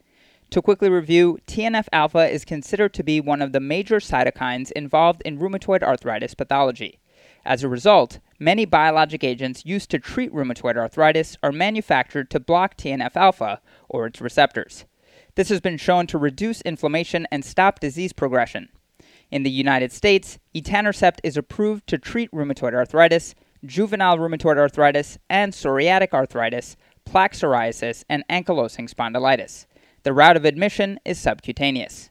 [0.52, 5.21] To quickly review, TNF alpha is considered to be one of the major cytokines involved
[5.26, 7.00] in rheumatoid arthritis pathology.
[7.45, 12.76] As a result, many biologic agents used to treat rheumatoid arthritis are manufactured to block
[12.76, 14.86] TNF alpha or its receptors.
[15.36, 18.69] This has been shown to reduce inflammation and stop disease progression.
[19.32, 23.36] In the United States, etanercept is approved to treat rheumatoid arthritis,
[23.67, 29.65] juvenile rheumatoid arthritis, and psoriatic arthritis, plaque psoriasis, and ankylosing spondylitis.
[30.04, 32.10] The route of admission is subcutaneous.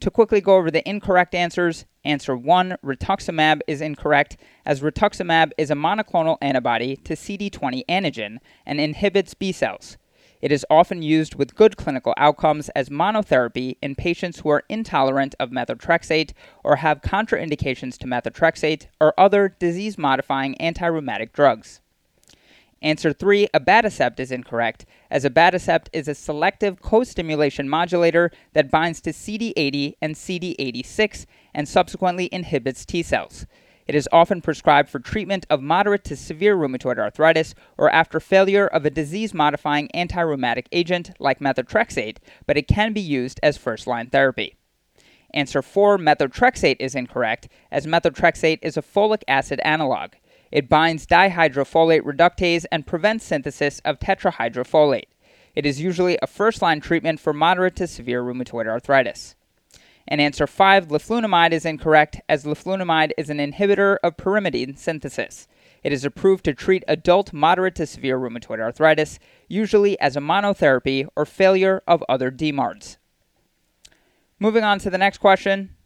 [0.00, 5.70] To quickly go over the incorrect answers, answer 1, rituximab is incorrect, as rituximab is
[5.70, 9.98] a monoclonal antibody to CD20 antigen and inhibits B cells.
[10.40, 15.34] It is often used with good clinical outcomes as monotherapy in patients who are intolerant
[15.38, 16.32] of methotrexate
[16.64, 21.80] or have contraindications to methotrexate or other disease modifying anti rheumatic drugs.
[22.82, 29.02] Answer 3 Abatacept is incorrect, as abatacept is a selective co stimulation modulator that binds
[29.02, 33.44] to CD80 and CD86 and subsequently inhibits T cells.
[33.86, 38.66] It is often prescribed for treatment of moderate to severe rheumatoid arthritis or after failure
[38.66, 43.56] of a disease modifying anti rheumatic agent like methotrexate, but it can be used as
[43.56, 44.56] first line therapy.
[45.32, 50.12] Answer 4 methotrexate is incorrect, as methotrexate is a folic acid analog.
[50.50, 55.04] It binds dihydrofolate reductase and prevents synthesis of tetrahydrofolate.
[55.54, 59.36] It is usually a first line treatment for moderate to severe rheumatoid arthritis.
[60.10, 65.46] And answer 5, leflunomide is incorrect, as leflunomide is an inhibitor of pyrimidine synthesis.
[65.84, 71.06] It is approved to treat adult moderate to severe rheumatoid arthritis, usually as a monotherapy
[71.14, 72.96] or failure of other DMARDs.
[74.40, 75.76] Moving on to the next question.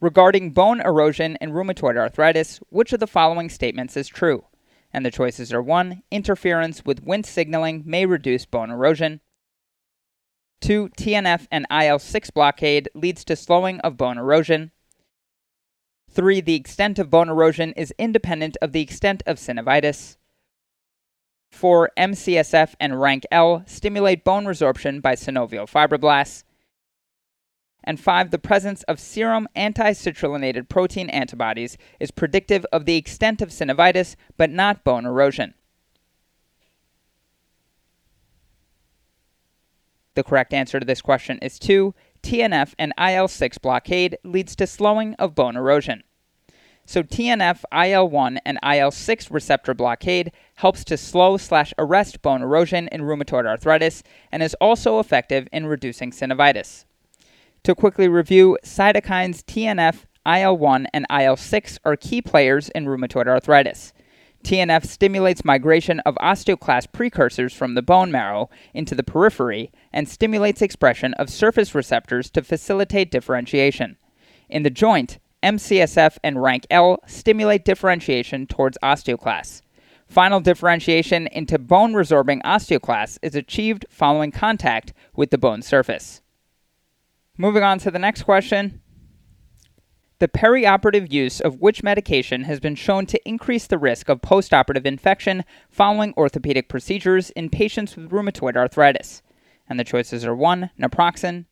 [0.00, 4.44] Regarding bone erosion in rheumatoid arthritis, which of the following statements is true?
[4.92, 6.02] And the choices are 1.
[6.10, 9.20] Interference with Wnt signaling may reduce bone erosion.
[10.60, 10.90] 2.
[10.90, 14.70] TNF and IL 6 blockade leads to slowing of bone erosion.
[16.10, 16.40] 3.
[16.40, 20.16] The extent of bone erosion is independent of the extent of synovitis.
[21.52, 21.90] 4.
[21.96, 26.44] MCSF and RANKL stimulate bone resorption by synovial fibroblasts.
[27.82, 28.30] And 5.
[28.30, 34.50] The presence of serum anti-citrullinated protein antibodies is predictive of the extent of synovitis but
[34.50, 35.54] not bone erosion.
[40.14, 41.94] The correct answer to this question is 2.
[42.22, 46.02] TNF and IL 6 blockade leads to slowing of bone erosion.
[46.84, 53.02] So TNF, IL-1, and IL-6 receptor blockade helps to slow slash arrest bone erosion in
[53.02, 54.02] rheumatoid arthritis
[54.32, 56.84] and is also effective in reducing synovitis.
[57.62, 63.92] To quickly review, cytokines TNF, IL-1, and IL-6 are key players in rheumatoid arthritis.
[64.44, 70.62] TNF stimulates migration of osteoclast precursors from the bone marrow into the periphery and stimulates
[70.62, 73.96] expression of surface receptors to facilitate differentiation.
[74.48, 79.62] In the joint, MCSF and RANKL stimulate differentiation towards osteoclasts.
[80.08, 86.20] Final differentiation into bone resorbing osteoclasts is achieved following contact with the bone surface.
[87.38, 88.80] Moving on to the next question.
[90.20, 94.84] The perioperative use of which medication has been shown to increase the risk of postoperative
[94.84, 99.22] infection following orthopedic procedures in patients with rheumatoid arthritis?
[99.66, 100.70] And the choices are 1.
[100.78, 101.46] Naproxen,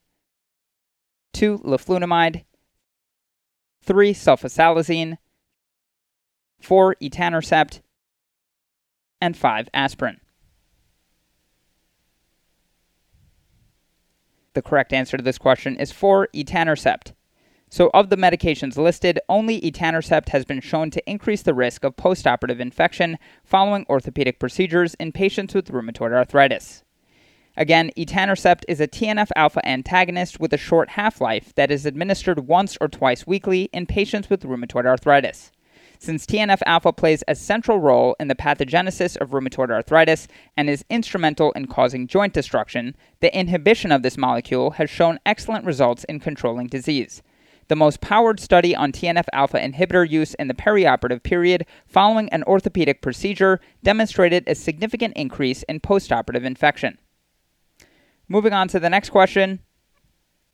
[1.33, 1.61] 2.
[1.61, 2.45] Leflunomide,
[3.85, 4.13] 3.
[4.13, 5.17] Sulfasalazine,
[6.61, 6.95] 4.
[6.97, 7.81] Etanercept,
[9.19, 9.69] and 5.
[9.73, 10.21] Aspirin.
[14.53, 16.29] The correct answer to this question is 4.
[16.35, 17.13] Etanercept.
[17.71, 21.97] So, of the medications listed, only etanercept has been shown to increase the risk of
[21.97, 26.83] postoperative infection following orthopedic procedures in patients with rheumatoid arthritis.
[27.59, 32.47] Again, etanercept is a TNF alpha antagonist with a short half life that is administered
[32.47, 35.51] once or twice weekly in patients with rheumatoid arthritis.
[35.99, 40.85] Since TNF alpha plays a central role in the pathogenesis of rheumatoid arthritis and is
[40.89, 46.21] instrumental in causing joint destruction, the inhibition of this molecule has shown excellent results in
[46.21, 47.21] controlling disease.
[47.69, 52.43] The most powered study on TNF alpha inhibitor use in the perioperative period following an
[52.45, 56.99] orthopedic procedure demonstrated a significant increase in postoperative infection.
[58.27, 59.61] Moving on to the next question.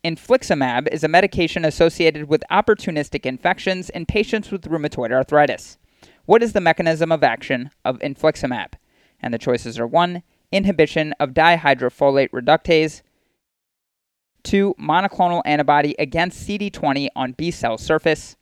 [0.03, 5.77] Infliximab is a medication associated with opportunistic infections in patients with rheumatoid arthritis.
[6.25, 8.73] What is the mechanism of action of infliximab?
[9.21, 10.21] And the choices are 1.
[10.51, 13.01] Inhibition of dihydrofolate reductase,
[14.45, 14.75] 2.
[14.79, 18.37] Monoclonal antibody against CD20 on B cell surface,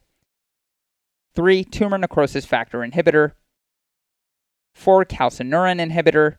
[1.35, 1.63] 3.
[1.63, 3.31] Tumor necrosis factor inhibitor,
[4.75, 5.05] 4.
[5.05, 6.37] Calcineurin inhibitor,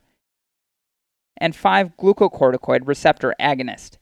[1.36, 3.98] and 5 glucocorticoid receptor agonist.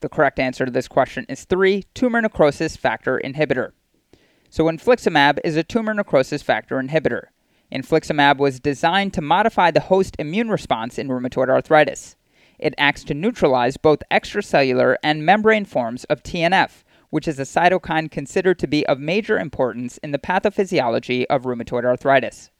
[0.00, 3.72] The correct answer to this question is 3 tumor necrosis factor inhibitor.
[4.48, 7.26] So, infliximab is a tumor necrosis factor inhibitor.
[7.72, 12.16] Infliximab was designed to modify the host immune response in rheumatoid arthritis.
[12.58, 18.10] It acts to neutralize both extracellular and membrane forms of TNF, which is a cytokine
[18.10, 22.50] considered to be of major importance in the pathophysiology of rheumatoid arthritis.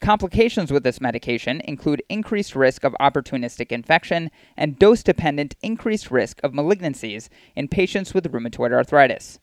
[0.00, 6.40] Complications with this medication include increased risk of opportunistic infection and dose dependent increased risk
[6.42, 9.40] of malignancies in patients with rheumatoid arthritis.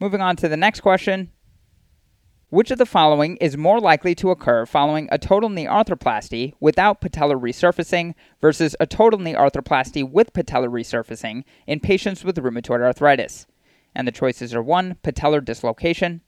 [0.00, 1.30] Moving on to the next question
[2.50, 7.00] Which of the following is more likely to occur following a total knee arthroplasty without
[7.00, 13.46] patellar resurfacing versus a total knee arthroplasty with patellar resurfacing in patients with rheumatoid arthritis?
[13.94, 14.96] And the choices are 1.
[15.04, 16.22] Patellar dislocation,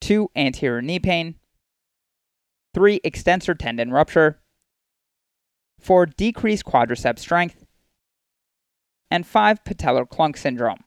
[0.00, 0.28] 2.
[0.34, 1.36] Anterior knee pain,
[2.74, 3.00] 3.
[3.04, 4.40] Extensor tendon rupture.
[5.78, 6.06] 4.
[6.06, 7.64] Decreased quadriceps strength.
[9.08, 9.62] And 5.
[9.62, 10.82] Patellar clunk syndrome.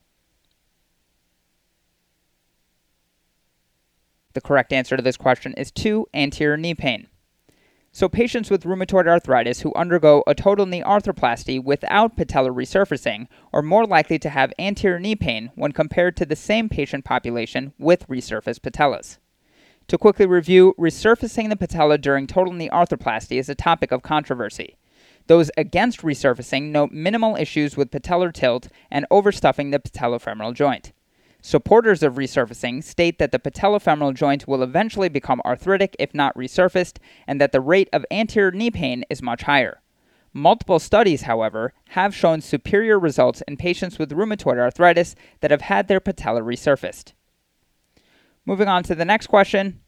[4.33, 6.07] The correct answer to this question is 2.
[6.13, 7.07] Anterior knee pain.
[7.91, 13.61] So, patients with rheumatoid arthritis who undergo a total knee arthroplasty without patellar resurfacing are
[13.61, 18.07] more likely to have anterior knee pain when compared to the same patient population with
[18.07, 19.19] resurfaced patellas.
[19.89, 24.75] To quickly review, resurfacing the patella during total knee arthroplasty is a topic of controversy.
[25.27, 30.93] Those against resurfacing note minimal issues with patellar tilt and overstuffing the patellofemoral joint.
[31.45, 36.99] Supporters of resurfacing state that the patellofemoral joint will eventually become arthritic if not resurfaced,
[37.27, 39.81] and that the rate of anterior knee pain is much higher.
[40.31, 45.89] Multiple studies, however, have shown superior results in patients with rheumatoid arthritis that have had
[45.89, 47.11] their patella resurfaced.
[48.45, 49.81] Moving on to the next question.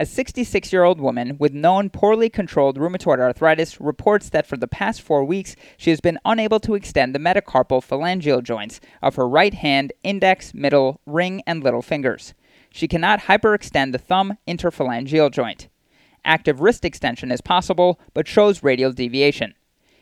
[0.00, 4.68] A 66 year old woman with known poorly controlled rheumatoid arthritis reports that for the
[4.68, 9.28] past four weeks she has been unable to extend the metacarpal phalangeal joints of her
[9.28, 12.32] right hand, index, middle, ring, and little fingers.
[12.70, 15.66] She cannot hyperextend the thumb interphalangeal joint.
[16.24, 19.54] Active wrist extension is possible, but shows radial deviation.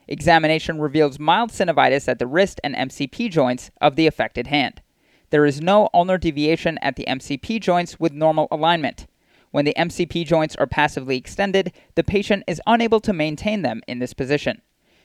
[0.09, 4.83] Examination reveals mild synovitis at the wrist and MCP joints of the affected hand.
[5.31, 9.07] There is no ulnar deviation at the MCP joints with normal alignment.
[9.51, 13.99] When the MCP joints are passively extended, the patient is unable to maintain them in
[13.99, 14.63] this position.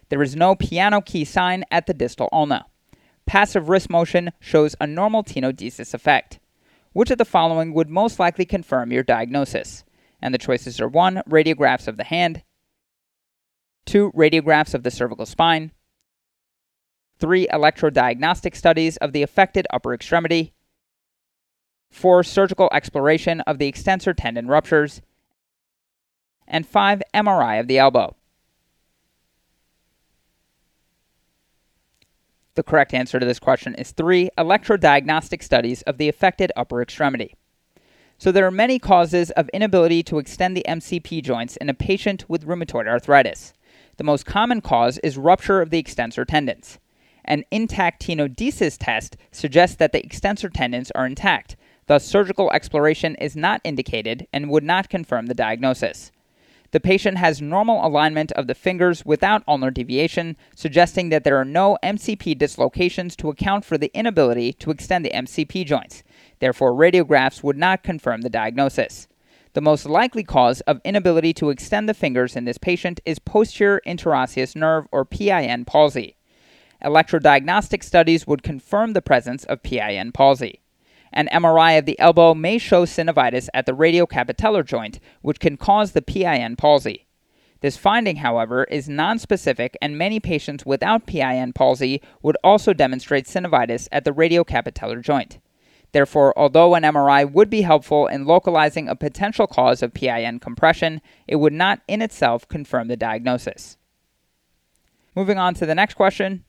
[0.09, 2.65] There is no piano key sign at the distal ulna.
[3.25, 6.39] Passive wrist motion shows a normal tenodesis effect.
[6.93, 9.85] Which of the following would most likely confirm your diagnosis?
[10.21, 11.23] And the choices are 1.
[11.29, 12.43] Radiographs of the hand,
[13.85, 14.11] 2.
[14.11, 15.71] Radiographs of the cervical spine,
[17.19, 17.47] 3.
[17.47, 20.53] Electrodiagnostic studies of the affected upper extremity,
[21.91, 22.23] 4.
[22.23, 25.01] Surgical exploration of the extensor tendon ruptures,
[26.47, 27.01] and 5.
[27.13, 28.15] MRI of the elbow.
[32.55, 37.35] The correct answer to this question is three electrodiagnostic studies of the affected upper extremity.
[38.17, 42.25] So, there are many causes of inability to extend the MCP joints in a patient
[42.29, 43.53] with rheumatoid arthritis.
[43.97, 46.77] The most common cause is rupture of the extensor tendons.
[47.23, 51.55] An intact tenodesis test suggests that the extensor tendons are intact,
[51.91, 56.09] thus, surgical exploration is not indicated and would not confirm the diagnosis.
[56.71, 61.43] The patient has normal alignment of the fingers without ulnar deviation, suggesting that there are
[61.43, 66.01] no MCP dislocations to account for the inability to extend the MCP joints.
[66.39, 69.09] Therefore, radiographs would not confirm the diagnosis.
[69.51, 73.81] The most likely cause of inability to extend the fingers in this patient is posterior
[73.85, 76.15] interosseous nerve or PIN palsy.
[76.81, 80.60] Electrodiagnostic studies would confirm the presence of PIN palsy.
[81.13, 85.91] An MRI of the elbow may show synovitis at the radiocapitellar joint, which can cause
[85.91, 87.07] the PIN palsy.
[87.59, 93.87] This finding, however, is nonspecific, and many patients without PIN palsy would also demonstrate synovitis
[93.91, 95.39] at the radiocapitellar joint.
[95.91, 101.01] Therefore, although an MRI would be helpful in localizing a potential cause of PIN compression,
[101.27, 103.77] it would not in itself confirm the diagnosis.
[105.15, 106.45] Moving on to the next question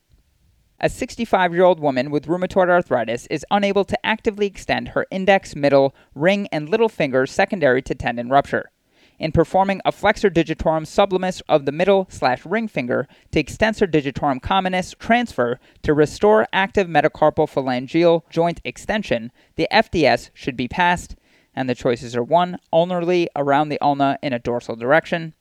[0.83, 5.55] a 65 year old woman with rheumatoid arthritis is unable to actively extend her index,
[5.55, 8.71] middle, ring, and little fingers secondary to tendon rupture.
[9.19, 14.41] In performing a flexor digitorum sublimis of the middle slash ring finger to extensor digitorum
[14.41, 21.15] communis transfer to restore active metacarpal phalangeal joint extension, the FDS should be passed,
[21.55, 22.59] and the choices are 1.
[22.73, 25.35] Ulnarly around the ulna in a dorsal direction,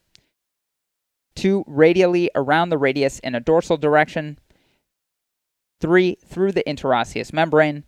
[1.35, 1.63] 2.
[1.65, 4.37] Radially around the radius in a dorsal direction,
[5.81, 6.17] 3.
[6.25, 7.83] Through the interosseous membrane.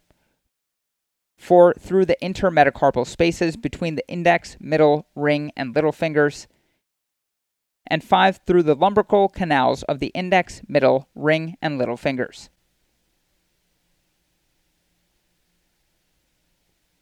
[1.38, 1.76] 4.
[1.80, 6.48] Through the intermetacarpal spaces between the index, middle, ring, and little fingers.
[7.88, 8.40] And 5.
[8.46, 12.50] Through the lumbrical canals of the index, middle, ring, and little fingers.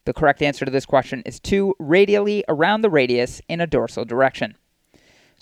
[0.04, 1.74] The correct answer to this question is 2.
[1.78, 4.56] Radially around the radius in a dorsal direction.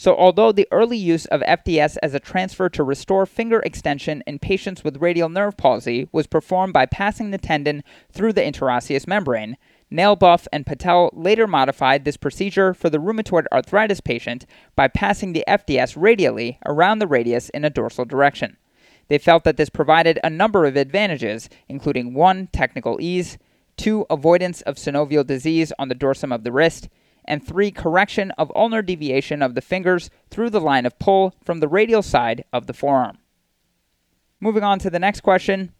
[0.01, 4.39] So, although the early use of FDS as a transfer to restore finger extension in
[4.39, 9.59] patients with radial nerve palsy was performed by passing the tendon through the interosseous membrane,
[9.93, 15.45] Nalebuff and Patel later modified this procedure for the rheumatoid arthritis patient by passing the
[15.47, 18.57] FDS radially around the radius in a dorsal direction.
[19.09, 22.47] They felt that this provided a number of advantages, including 1.
[22.55, 23.37] Technical ease,
[23.77, 24.07] 2.
[24.09, 26.89] Avoidance of synovial disease on the dorsum of the wrist,
[27.31, 31.61] and three, correction of ulnar deviation of the fingers through the line of pull from
[31.61, 33.19] the radial side of the forearm.
[34.41, 35.73] Moving on to the next question.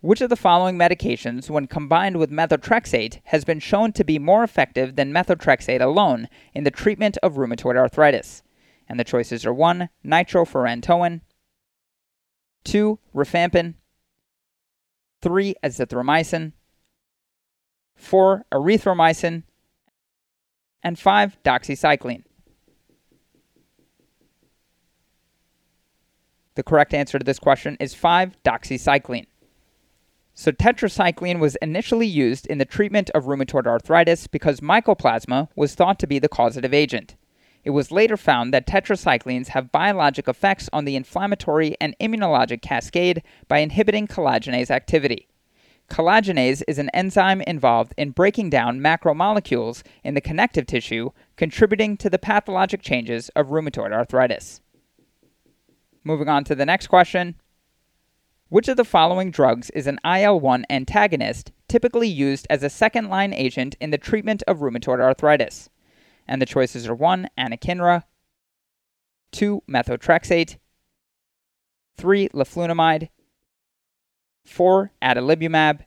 [0.00, 4.42] Which of the following medications, when combined with methotrexate, has been shown to be more
[4.42, 8.42] effective than methotrexate alone in the treatment of rheumatoid arthritis?
[8.88, 9.88] And the choices are 1.
[10.04, 11.20] Nitrofurantoin,
[12.64, 12.98] 2.
[13.14, 13.74] Rifampin,
[15.22, 15.54] 3.
[15.62, 16.52] Azithromycin,
[17.94, 18.46] 4.
[18.50, 19.44] Erythromycin,
[20.82, 22.24] and 5 doxycycline.
[26.54, 29.26] The correct answer to this question is 5 doxycycline.
[30.34, 35.98] So, tetracycline was initially used in the treatment of rheumatoid arthritis because mycoplasma was thought
[36.00, 37.16] to be the causative agent.
[37.62, 43.22] It was later found that tetracyclines have biologic effects on the inflammatory and immunologic cascade
[43.48, 45.29] by inhibiting collagenase activity.
[45.90, 52.08] Collagenase is an enzyme involved in breaking down macromolecules in the connective tissue, contributing to
[52.08, 54.60] the pathologic changes of rheumatoid arthritis.
[56.04, 57.34] Moving on to the next question.
[58.48, 63.08] Which of the following drugs is an IL 1 antagonist typically used as a second
[63.08, 65.70] line agent in the treatment of rheumatoid arthritis?
[66.26, 67.28] And the choices are 1.
[67.36, 68.04] Anakinra,
[69.32, 69.64] 2.
[69.68, 70.58] Methotrexate,
[71.96, 72.28] 3.
[72.28, 73.08] Leflunomide,
[74.50, 74.92] 4.
[75.02, 75.84] Adalimumab,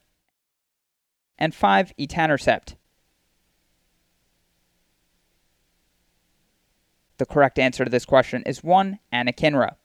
[1.38, 1.94] and 5.
[2.00, 2.76] Etanercept.
[7.18, 9.00] The correct answer to this question is 1.
[9.12, 9.76] Anakinra.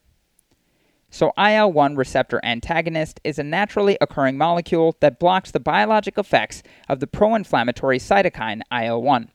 [1.10, 6.62] So, IL 1 receptor antagonist is a naturally occurring molecule that blocks the biologic effects
[6.88, 9.30] of the pro inflammatory cytokine IL 1.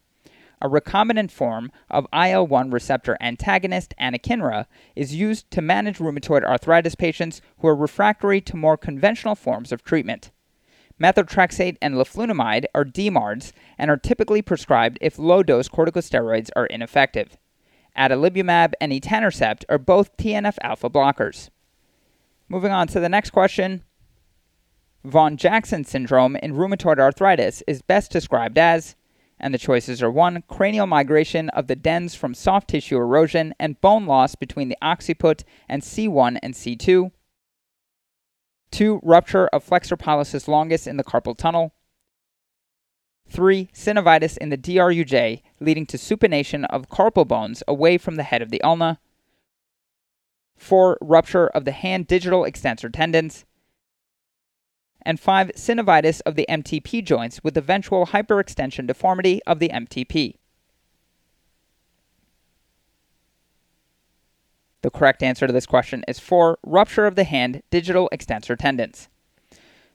[0.64, 6.96] A recombinant form of IL 1 receptor antagonist anakinra, is used to manage rheumatoid arthritis
[6.96, 10.32] patients who are refractory to more conventional forms of treatment.
[10.98, 17.38] Methotrexate and leflunomide are DMARDs and are typically prescribed if low dose corticosteroids are ineffective.
[17.98, 21.50] Adalimumab and etanercept are both TNF alpha blockers.
[22.48, 23.84] Moving on to the next question.
[25.04, 28.96] Vaughan-Jackson syndrome in rheumatoid arthritis is best described as,
[29.40, 30.44] and the choices are 1.
[30.48, 35.44] Cranial migration of the dens from soft tissue erosion and bone loss between the occiput
[35.68, 37.12] and C1 and C2.
[38.72, 39.00] 2.
[39.04, 41.74] Rupture of flexor pollicis longus in the carpal tunnel.
[43.30, 43.70] 3.
[43.74, 48.50] Synovitis in the DRUJ, leading to supination of carpal bones away from the head of
[48.50, 49.00] the ulna.
[50.58, 50.98] 4.
[51.02, 53.46] Rupture of the hand digital extensor tendons.
[55.04, 55.52] And 5.
[55.56, 60.36] Synovitis of the MTP joints with eventual hyperextension deformity of the MTP.
[64.82, 66.58] The correct answer to this question is 4.
[66.64, 69.10] Rupture of the hand digital extensor tendons.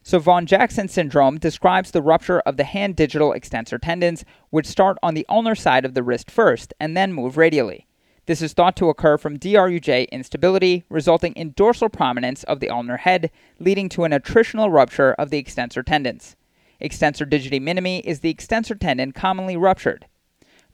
[0.02, 5.14] So, Vaughan-Jackson syndrome describes the rupture of the hand digital extensor tendons, which start on
[5.14, 7.87] the ulnar side of the wrist first and then move radially.
[8.28, 12.98] This is thought to occur from DRUJ instability, resulting in dorsal prominence of the ulnar
[12.98, 16.36] head, leading to an attritional rupture of the extensor tendons.
[16.78, 20.04] Extensor digiti minimi is the extensor tendon commonly ruptured.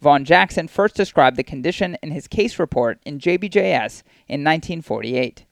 [0.00, 5.44] Vaughan-Jackson first described the condition in his case report in JBJS in 1948.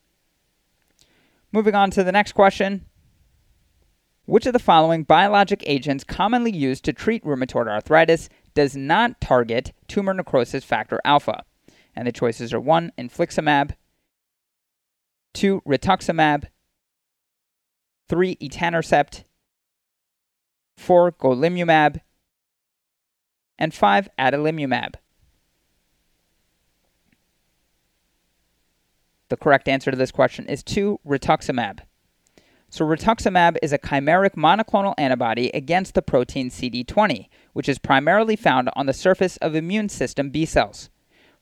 [1.53, 2.85] Moving on to the next question.
[4.25, 9.73] Which of the following biologic agents commonly used to treat rheumatoid arthritis does not target
[9.87, 11.45] tumor necrosis factor alpha?
[11.95, 12.93] And the choices are 1.
[12.99, 13.73] Infliximab,
[15.35, 15.63] 2.
[15.67, 16.45] Rituximab,
[18.09, 18.37] 3.
[18.37, 19.25] Etanercept,
[20.77, 21.13] 4.
[21.13, 22.01] Golimumab,
[23.59, 24.09] and 5.
[24.19, 24.95] Adalimumab.
[29.29, 31.01] The correct answer to this question is 2.
[31.07, 31.81] Rituximab.
[32.69, 38.71] So, rituximab is a chimeric monoclonal antibody against the protein CD20, which is primarily found
[38.75, 40.89] on the surface of immune system B cells.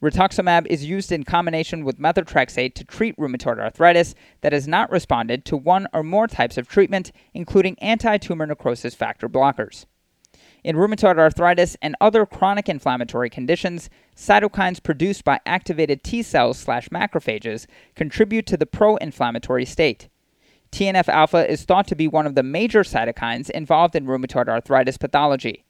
[0.03, 5.45] Rituximab is used in combination with methotrexate to treat rheumatoid arthritis that has not responded
[5.45, 9.85] to one or more types of treatment, including anti tumor necrosis factor blockers.
[10.65, 16.89] In rheumatoid arthritis and other chronic inflammatory conditions, cytokines produced by activated T cells slash
[16.89, 20.09] macrophages contribute to the pro inflammatory state.
[20.73, 24.97] TNF alpha is thought to be one of the major cytokines involved in rheumatoid arthritis
[24.97, 25.65] pathology.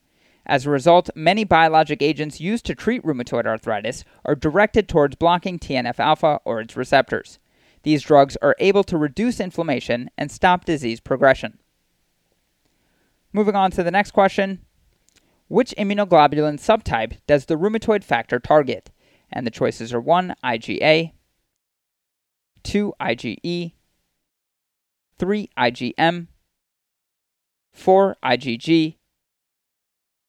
[0.47, 5.59] As a result, many biologic agents used to treat rheumatoid arthritis are directed towards blocking
[5.59, 7.39] TNF alpha or its receptors.
[7.83, 11.59] These drugs are able to reduce inflammation and stop disease progression.
[13.33, 14.61] Moving on to the next question
[15.49, 18.91] Which immunoglobulin subtype does the rheumatoid factor target?
[19.33, 20.35] And the choices are 1.
[20.43, 21.13] IgA,
[22.65, 22.95] 2.
[23.01, 23.73] IgE,
[25.19, 26.27] 3 IgM,
[27.73, 28.97] 4 IgG,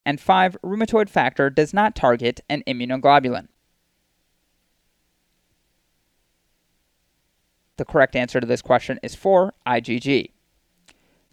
[0.05, 3.47] and 5 rheumatoid factor does not target an immunoglobulin.
[7.77, 10.31] The correct answer to this question is 4 IgG.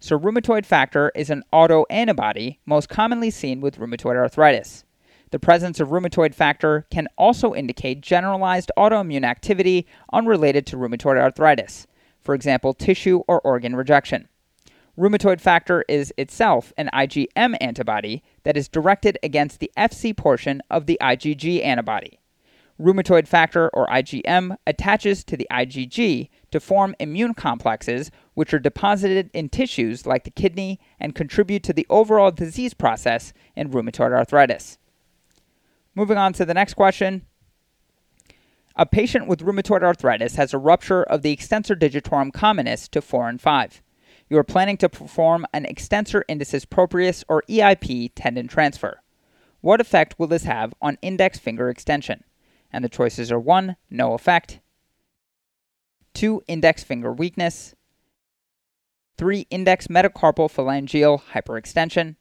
[0.01, 4.85] So, rheumatoid factor is an autoantibody most commonly seen with rheumatoid arthritis.
[5.31, 11.87] The presence of rheumatoid factor can also indicate generalized autoimmune activity unrelated to rheumatoid arthritis
[12.29, 14.29] for example, tissue or organ rejection.
[14.99, 20.87] Rheumatoid factor is itself an IgM antibody that is directed against the Fc portion of
[20.87, 22.19] the IgG antibody.
[22.81, 29.31] Rheumatoid factor or IgM attaches to the IgG to form immune complexes which are deposited
[29.33, 34.79] in tissues like the kidney and contribute to the overall disease process in rheumatoid arthritis.
[35.95, 37.23] Moving on to the next question
[38.75, 43.29] a patient with rheumatoid arthritis has a rupture of the extensor digitorum communis to 4
[43.29, 43.83] and 5.
[44.29, 49.03] You are planning to perform an extensor indicis proprius or EIP tendon transfer.
[49.61, 52.25] What effect will this have on index finger extension?
[52.71, 53.77] And the choices are 1.
[53.91, 54.61] No effect.
[56.15, 56.43] 2.
[56.47, 57.75] Index finger weakness.
[59.17, 59.47] 3.
[59.51, 62.17] Index metacarpal phalangeal hyperextension.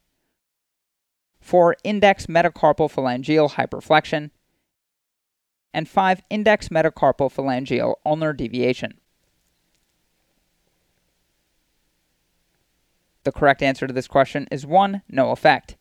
[1.41, 1.76] 4.
[1.84, 4.32] Index metacarpal phalangeal hyperflexion
[5.74, 6.22] and 5.
[6.30, 8.99] Index metacarpal phalangeal ulnar deviation.
[13.28, 15.01] The correct answer to this question is 1.
[15.09, 15.75] No effect.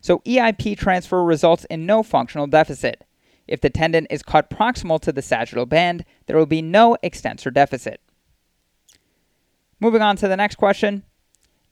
[0.00, 3.02] So EIP transfer results in no functional deficit.
[3.48, 7.50] If the tendon is cut proximal to the sagittal band, there will be no extensor
[7.50, 8.00] deficit.
[9.80, 11.02] Moving on to the next question.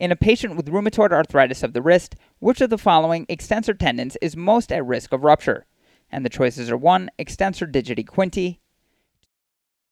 [0.00, 4.16] In a patient with rheumatoid arthritis of the wrist, which of the following extensor tendons
[4.20, 5.66] is most at risk of rupture?
[6.10, 7.10] And the choices are 1.
[7.16, 8.58] Extensor digiti quinti,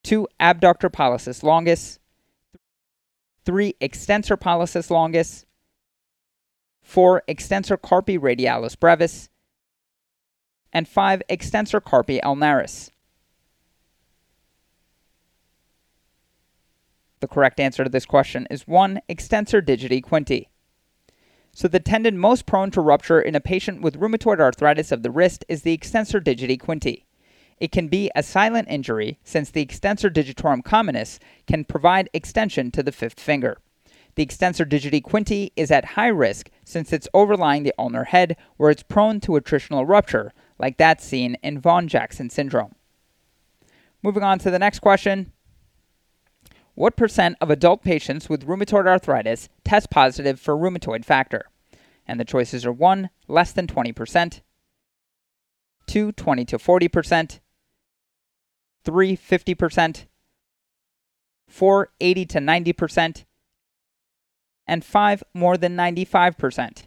[0.02, 0.26] 2.
[0.40, 2.00] Abductor pollicis longus,
[3.45, 3.74] 3.
[3.80, 5.45] Extensor pollicis longus,
[6.82, 7.22] 4.
[7.28, 9.28] Extensor carpi radialis brevis,
[10.72, 11.22] and 5.
[11.28, 12.90] Extensor carpi ulnaris.
[17.20, 19.01] The correct answer to this question is 1.
[19.09, 20.49] Extensor digiti quinti.
[21.53, 25.11] So, the tendon most prone to rupture in a patient with rheumatoid arthritis of the
[25.11, 27.03] wrist is the extensor digiti quinti.
[27.59, 32.82] It can be a silent injury since the extensor digitorum communis can provide extension to
[32.82, 33.59] the fifth finger.
[34.16, 38.70] The extensor digiti quinti is at high risk since it's overlying the ulnar head where
[38.70, 42.74] it's prone to attritional rupture, like that seen in Vaughan-Jackson syndrome.
[44.02, 45.32] Moving on to the next question.
[46.74, 51.46] What percent of adult patients with rheumatoid arthritis test positive for rheumatoid factor?
[52.07, 53.11] And the choices are 1.
[53.28, 54.40] Less than 20%,
[55.86, 56.12] 2.
[56.12, 57.40] 20 to 40%,
[58.85, 59.16] 3.
[59.16, 60.07] 50%,
[61.49, 61.89] 4.
[62.01, 63.24] 80 to 90%,
[64.66, 65.24] and 5.
[65.32, 66.85] More than 95%.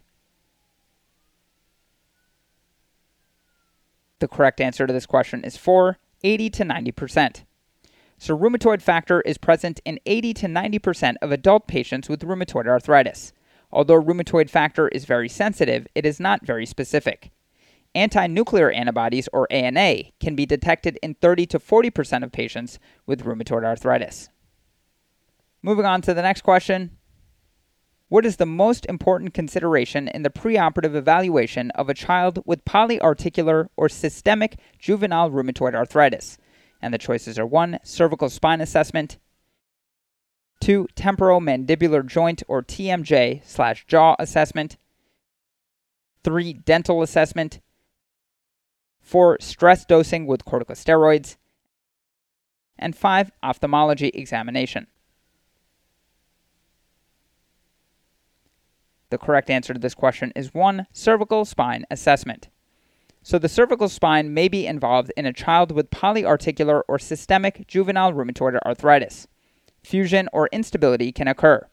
[4.20, 5.98] The correct answer to this question is 4.
[6.24, 7.44] 80 to 90%.
[8.20, 13.32] So, rheumatoid factor is present in 80 to 90% of adult patients with rheumatoid arthritis.
[13.70, 17.30] Although rheumatoid factor is very sensitive, it is not very specific.
[17.94, 23.24] Anti nuclear antibodies, or ANA, can be detected in 30 to 40% of patients with
[23.24, 24.28] rheumatoid arthritis.
[25.62, 26.98] Moving on to the next question.
[28.08, 33.68] What is the most important consideration in the preoperative evaluation of a child with polyarticular
[33.76, 36.38] or systemic juvenile rheumatoid arthritis?
[36.80, 37.80] And the choices are 1.
[37.82, 39.18] Cervical spine assessment,
[40.60, 40.88] 2.
[40.94, 44.76] Temporomandibular joint or TMJ slash jaw assessment,
[46.24, 46.52] 3.
[46.54, 47.60] Dental assessment,
[49.08, 49.38] 4.
[49.40, 51.36] Stress dosing with corticosteroids,
[52.78, 53.32] and 5.
[53.42, 54.86] Ophthalmology examination.
[59.08, 60.86] The correct answer to this question is 1.
[60.92, 62.48] Cervical spine assessment.
[63.22, 68.12] So, the cervical spine may be involved in a child with polyarticular or systemic juvenile
[68.12, 69.26] rheumatoid arthritis.
[69.82, 71.66] Fusion or instability can occur.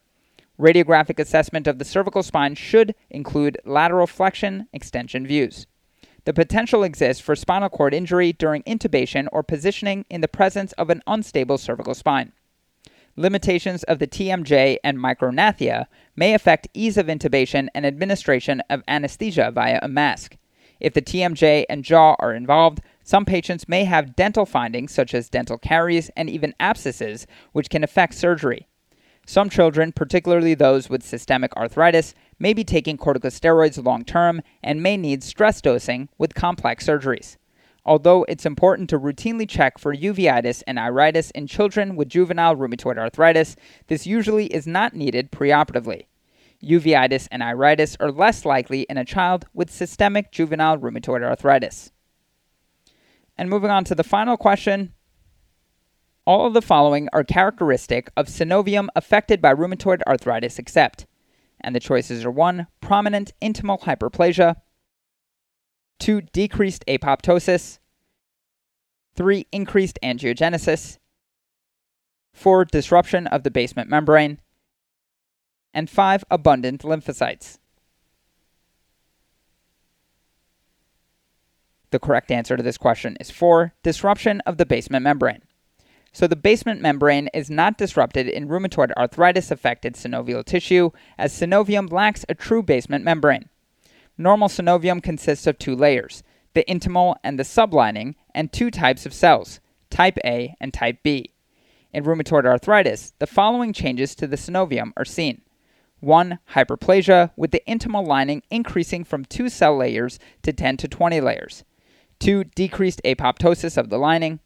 [0.57, 5.67] Radiographic assessment of the cervical spine should include lateral flexion extension views.
[6.26, 10.89] The potential exists for spinal cord injury during intubation or positioning in the presence of
[10.89, 12.32] an unstable cervical spine.
[13.15, 19.51] Limitations of the TMJ and micrognathia may affect ease of intubation and administration of anesthesia
[19.53, 20.36] via a mask.
[20.80, 25.30] If the TMJ and jaw are involved, some patients may have dental findings such as
[25.30, 28.67] dental caries and even abscesses, which can affect surgery.
[29.26, 34.97] Some children, particularly those with systemic arthritis, may be taking corticosteroids long term and may
[34.97, 37.38] need stress dosing with complex surgeries.
[37.84, 42.97] Although it's important to routinely check for uveitis and iritis in children with juvenile rheumatoid
[42.97, 43.55] arthritis,
[43.88, 46.05] this usually is not needed preoperatively
[46.65, 51.91] uveitis, and iritis are less likely in a child with systemic juvenile rheumatoid arthritis.
[53.38, 54.93] And moving on to the final question.
[56.26, 61.05] All of the following are characteristic of synovium affected by rheumatoid arthritis except,
[61.61, 62.65] and the choices are 1.
[62.82, 64.55] Prominent intimal hyperplasia,
[65.99, 66.21] 2.
[66.21, 67.78] Decreased apoptosis,
[69.15, 69.45] 3.
[69.51, 70.97] Increased angiogenesis,
[72.34, 72.65] 4.
[72.65, 74.39] Disruption of the basement membrane,
[75.76, 77.59] and 5 abundant lymphocytes.
[81.91, 85.43] The correct answer to this question is 4 disruption of the basement membrane.
[86.16, 91.91] So, the basement membrane is not disrupted in rheumatoid arthritis affected synovial tissue, as synovium
[91.91, 93.49] lacks a true basement membrane.
[94.18, 99.13] Normal synovium consists of two layers, the intimal and the sublining, and two types of
[99.13, 99.59] cells,
[99.89, 101.34] type A and type B.
[101.91, 105.41] In rheumatoid arthritis, the following changes to the synovium are seen.
[105.99, 106.39] 1.
[106.51, 111.66] Hyperplasia, with the intimal lining increasing from 2 cell layers to 10 to 20 layers.
[112.22, 112.45] 2.
[112.45, 114.39] Decreased apoptosis of the lining.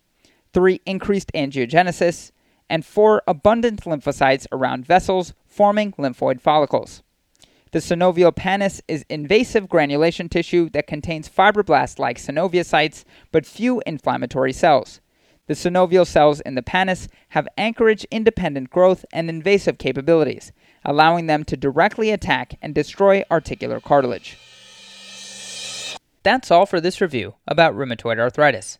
[0.53, 0.81] 3.
[0.85, 2.31] Increased angiogenesis.
[2.69, 3.23] And 4.
[3.27, 7.01] Abundant lymphocytes around vessels, forming lymphoid follicles.
[7.71, 14.53] The synovial pannus is invasive granulation tissue that contains fibroblast like synoviocytes but few inflammatory
[14.53, 15.01] cells.
[15.45, 20.51] The synovial cells in the pannus have anchorage independent growth and invasive capabilities,
[20.83, 24.37] allowing them to directly attack and destroy articular cartilage.
[26.23, 28.79] That's all for this review about rheumatoid arthritis.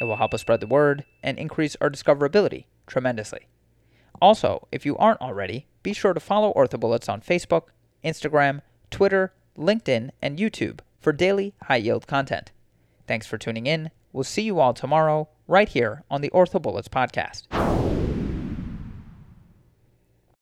[0.00, 3.46] It will help us spread the word and increase our discoverability tremendously.
[4.20, 7.68] Also, if you aren't already, be sure to follow OrthoBullets on Facebook,
[8.04, 12.52] Instagram, Twitter, LinkedIn, and YouTube for daily high yield content.
[13.06, 13.90] Thanks for tuning in.
[14.12, 17.91] We'll see you all tomorrow, right here on the OrthoBullets podcast.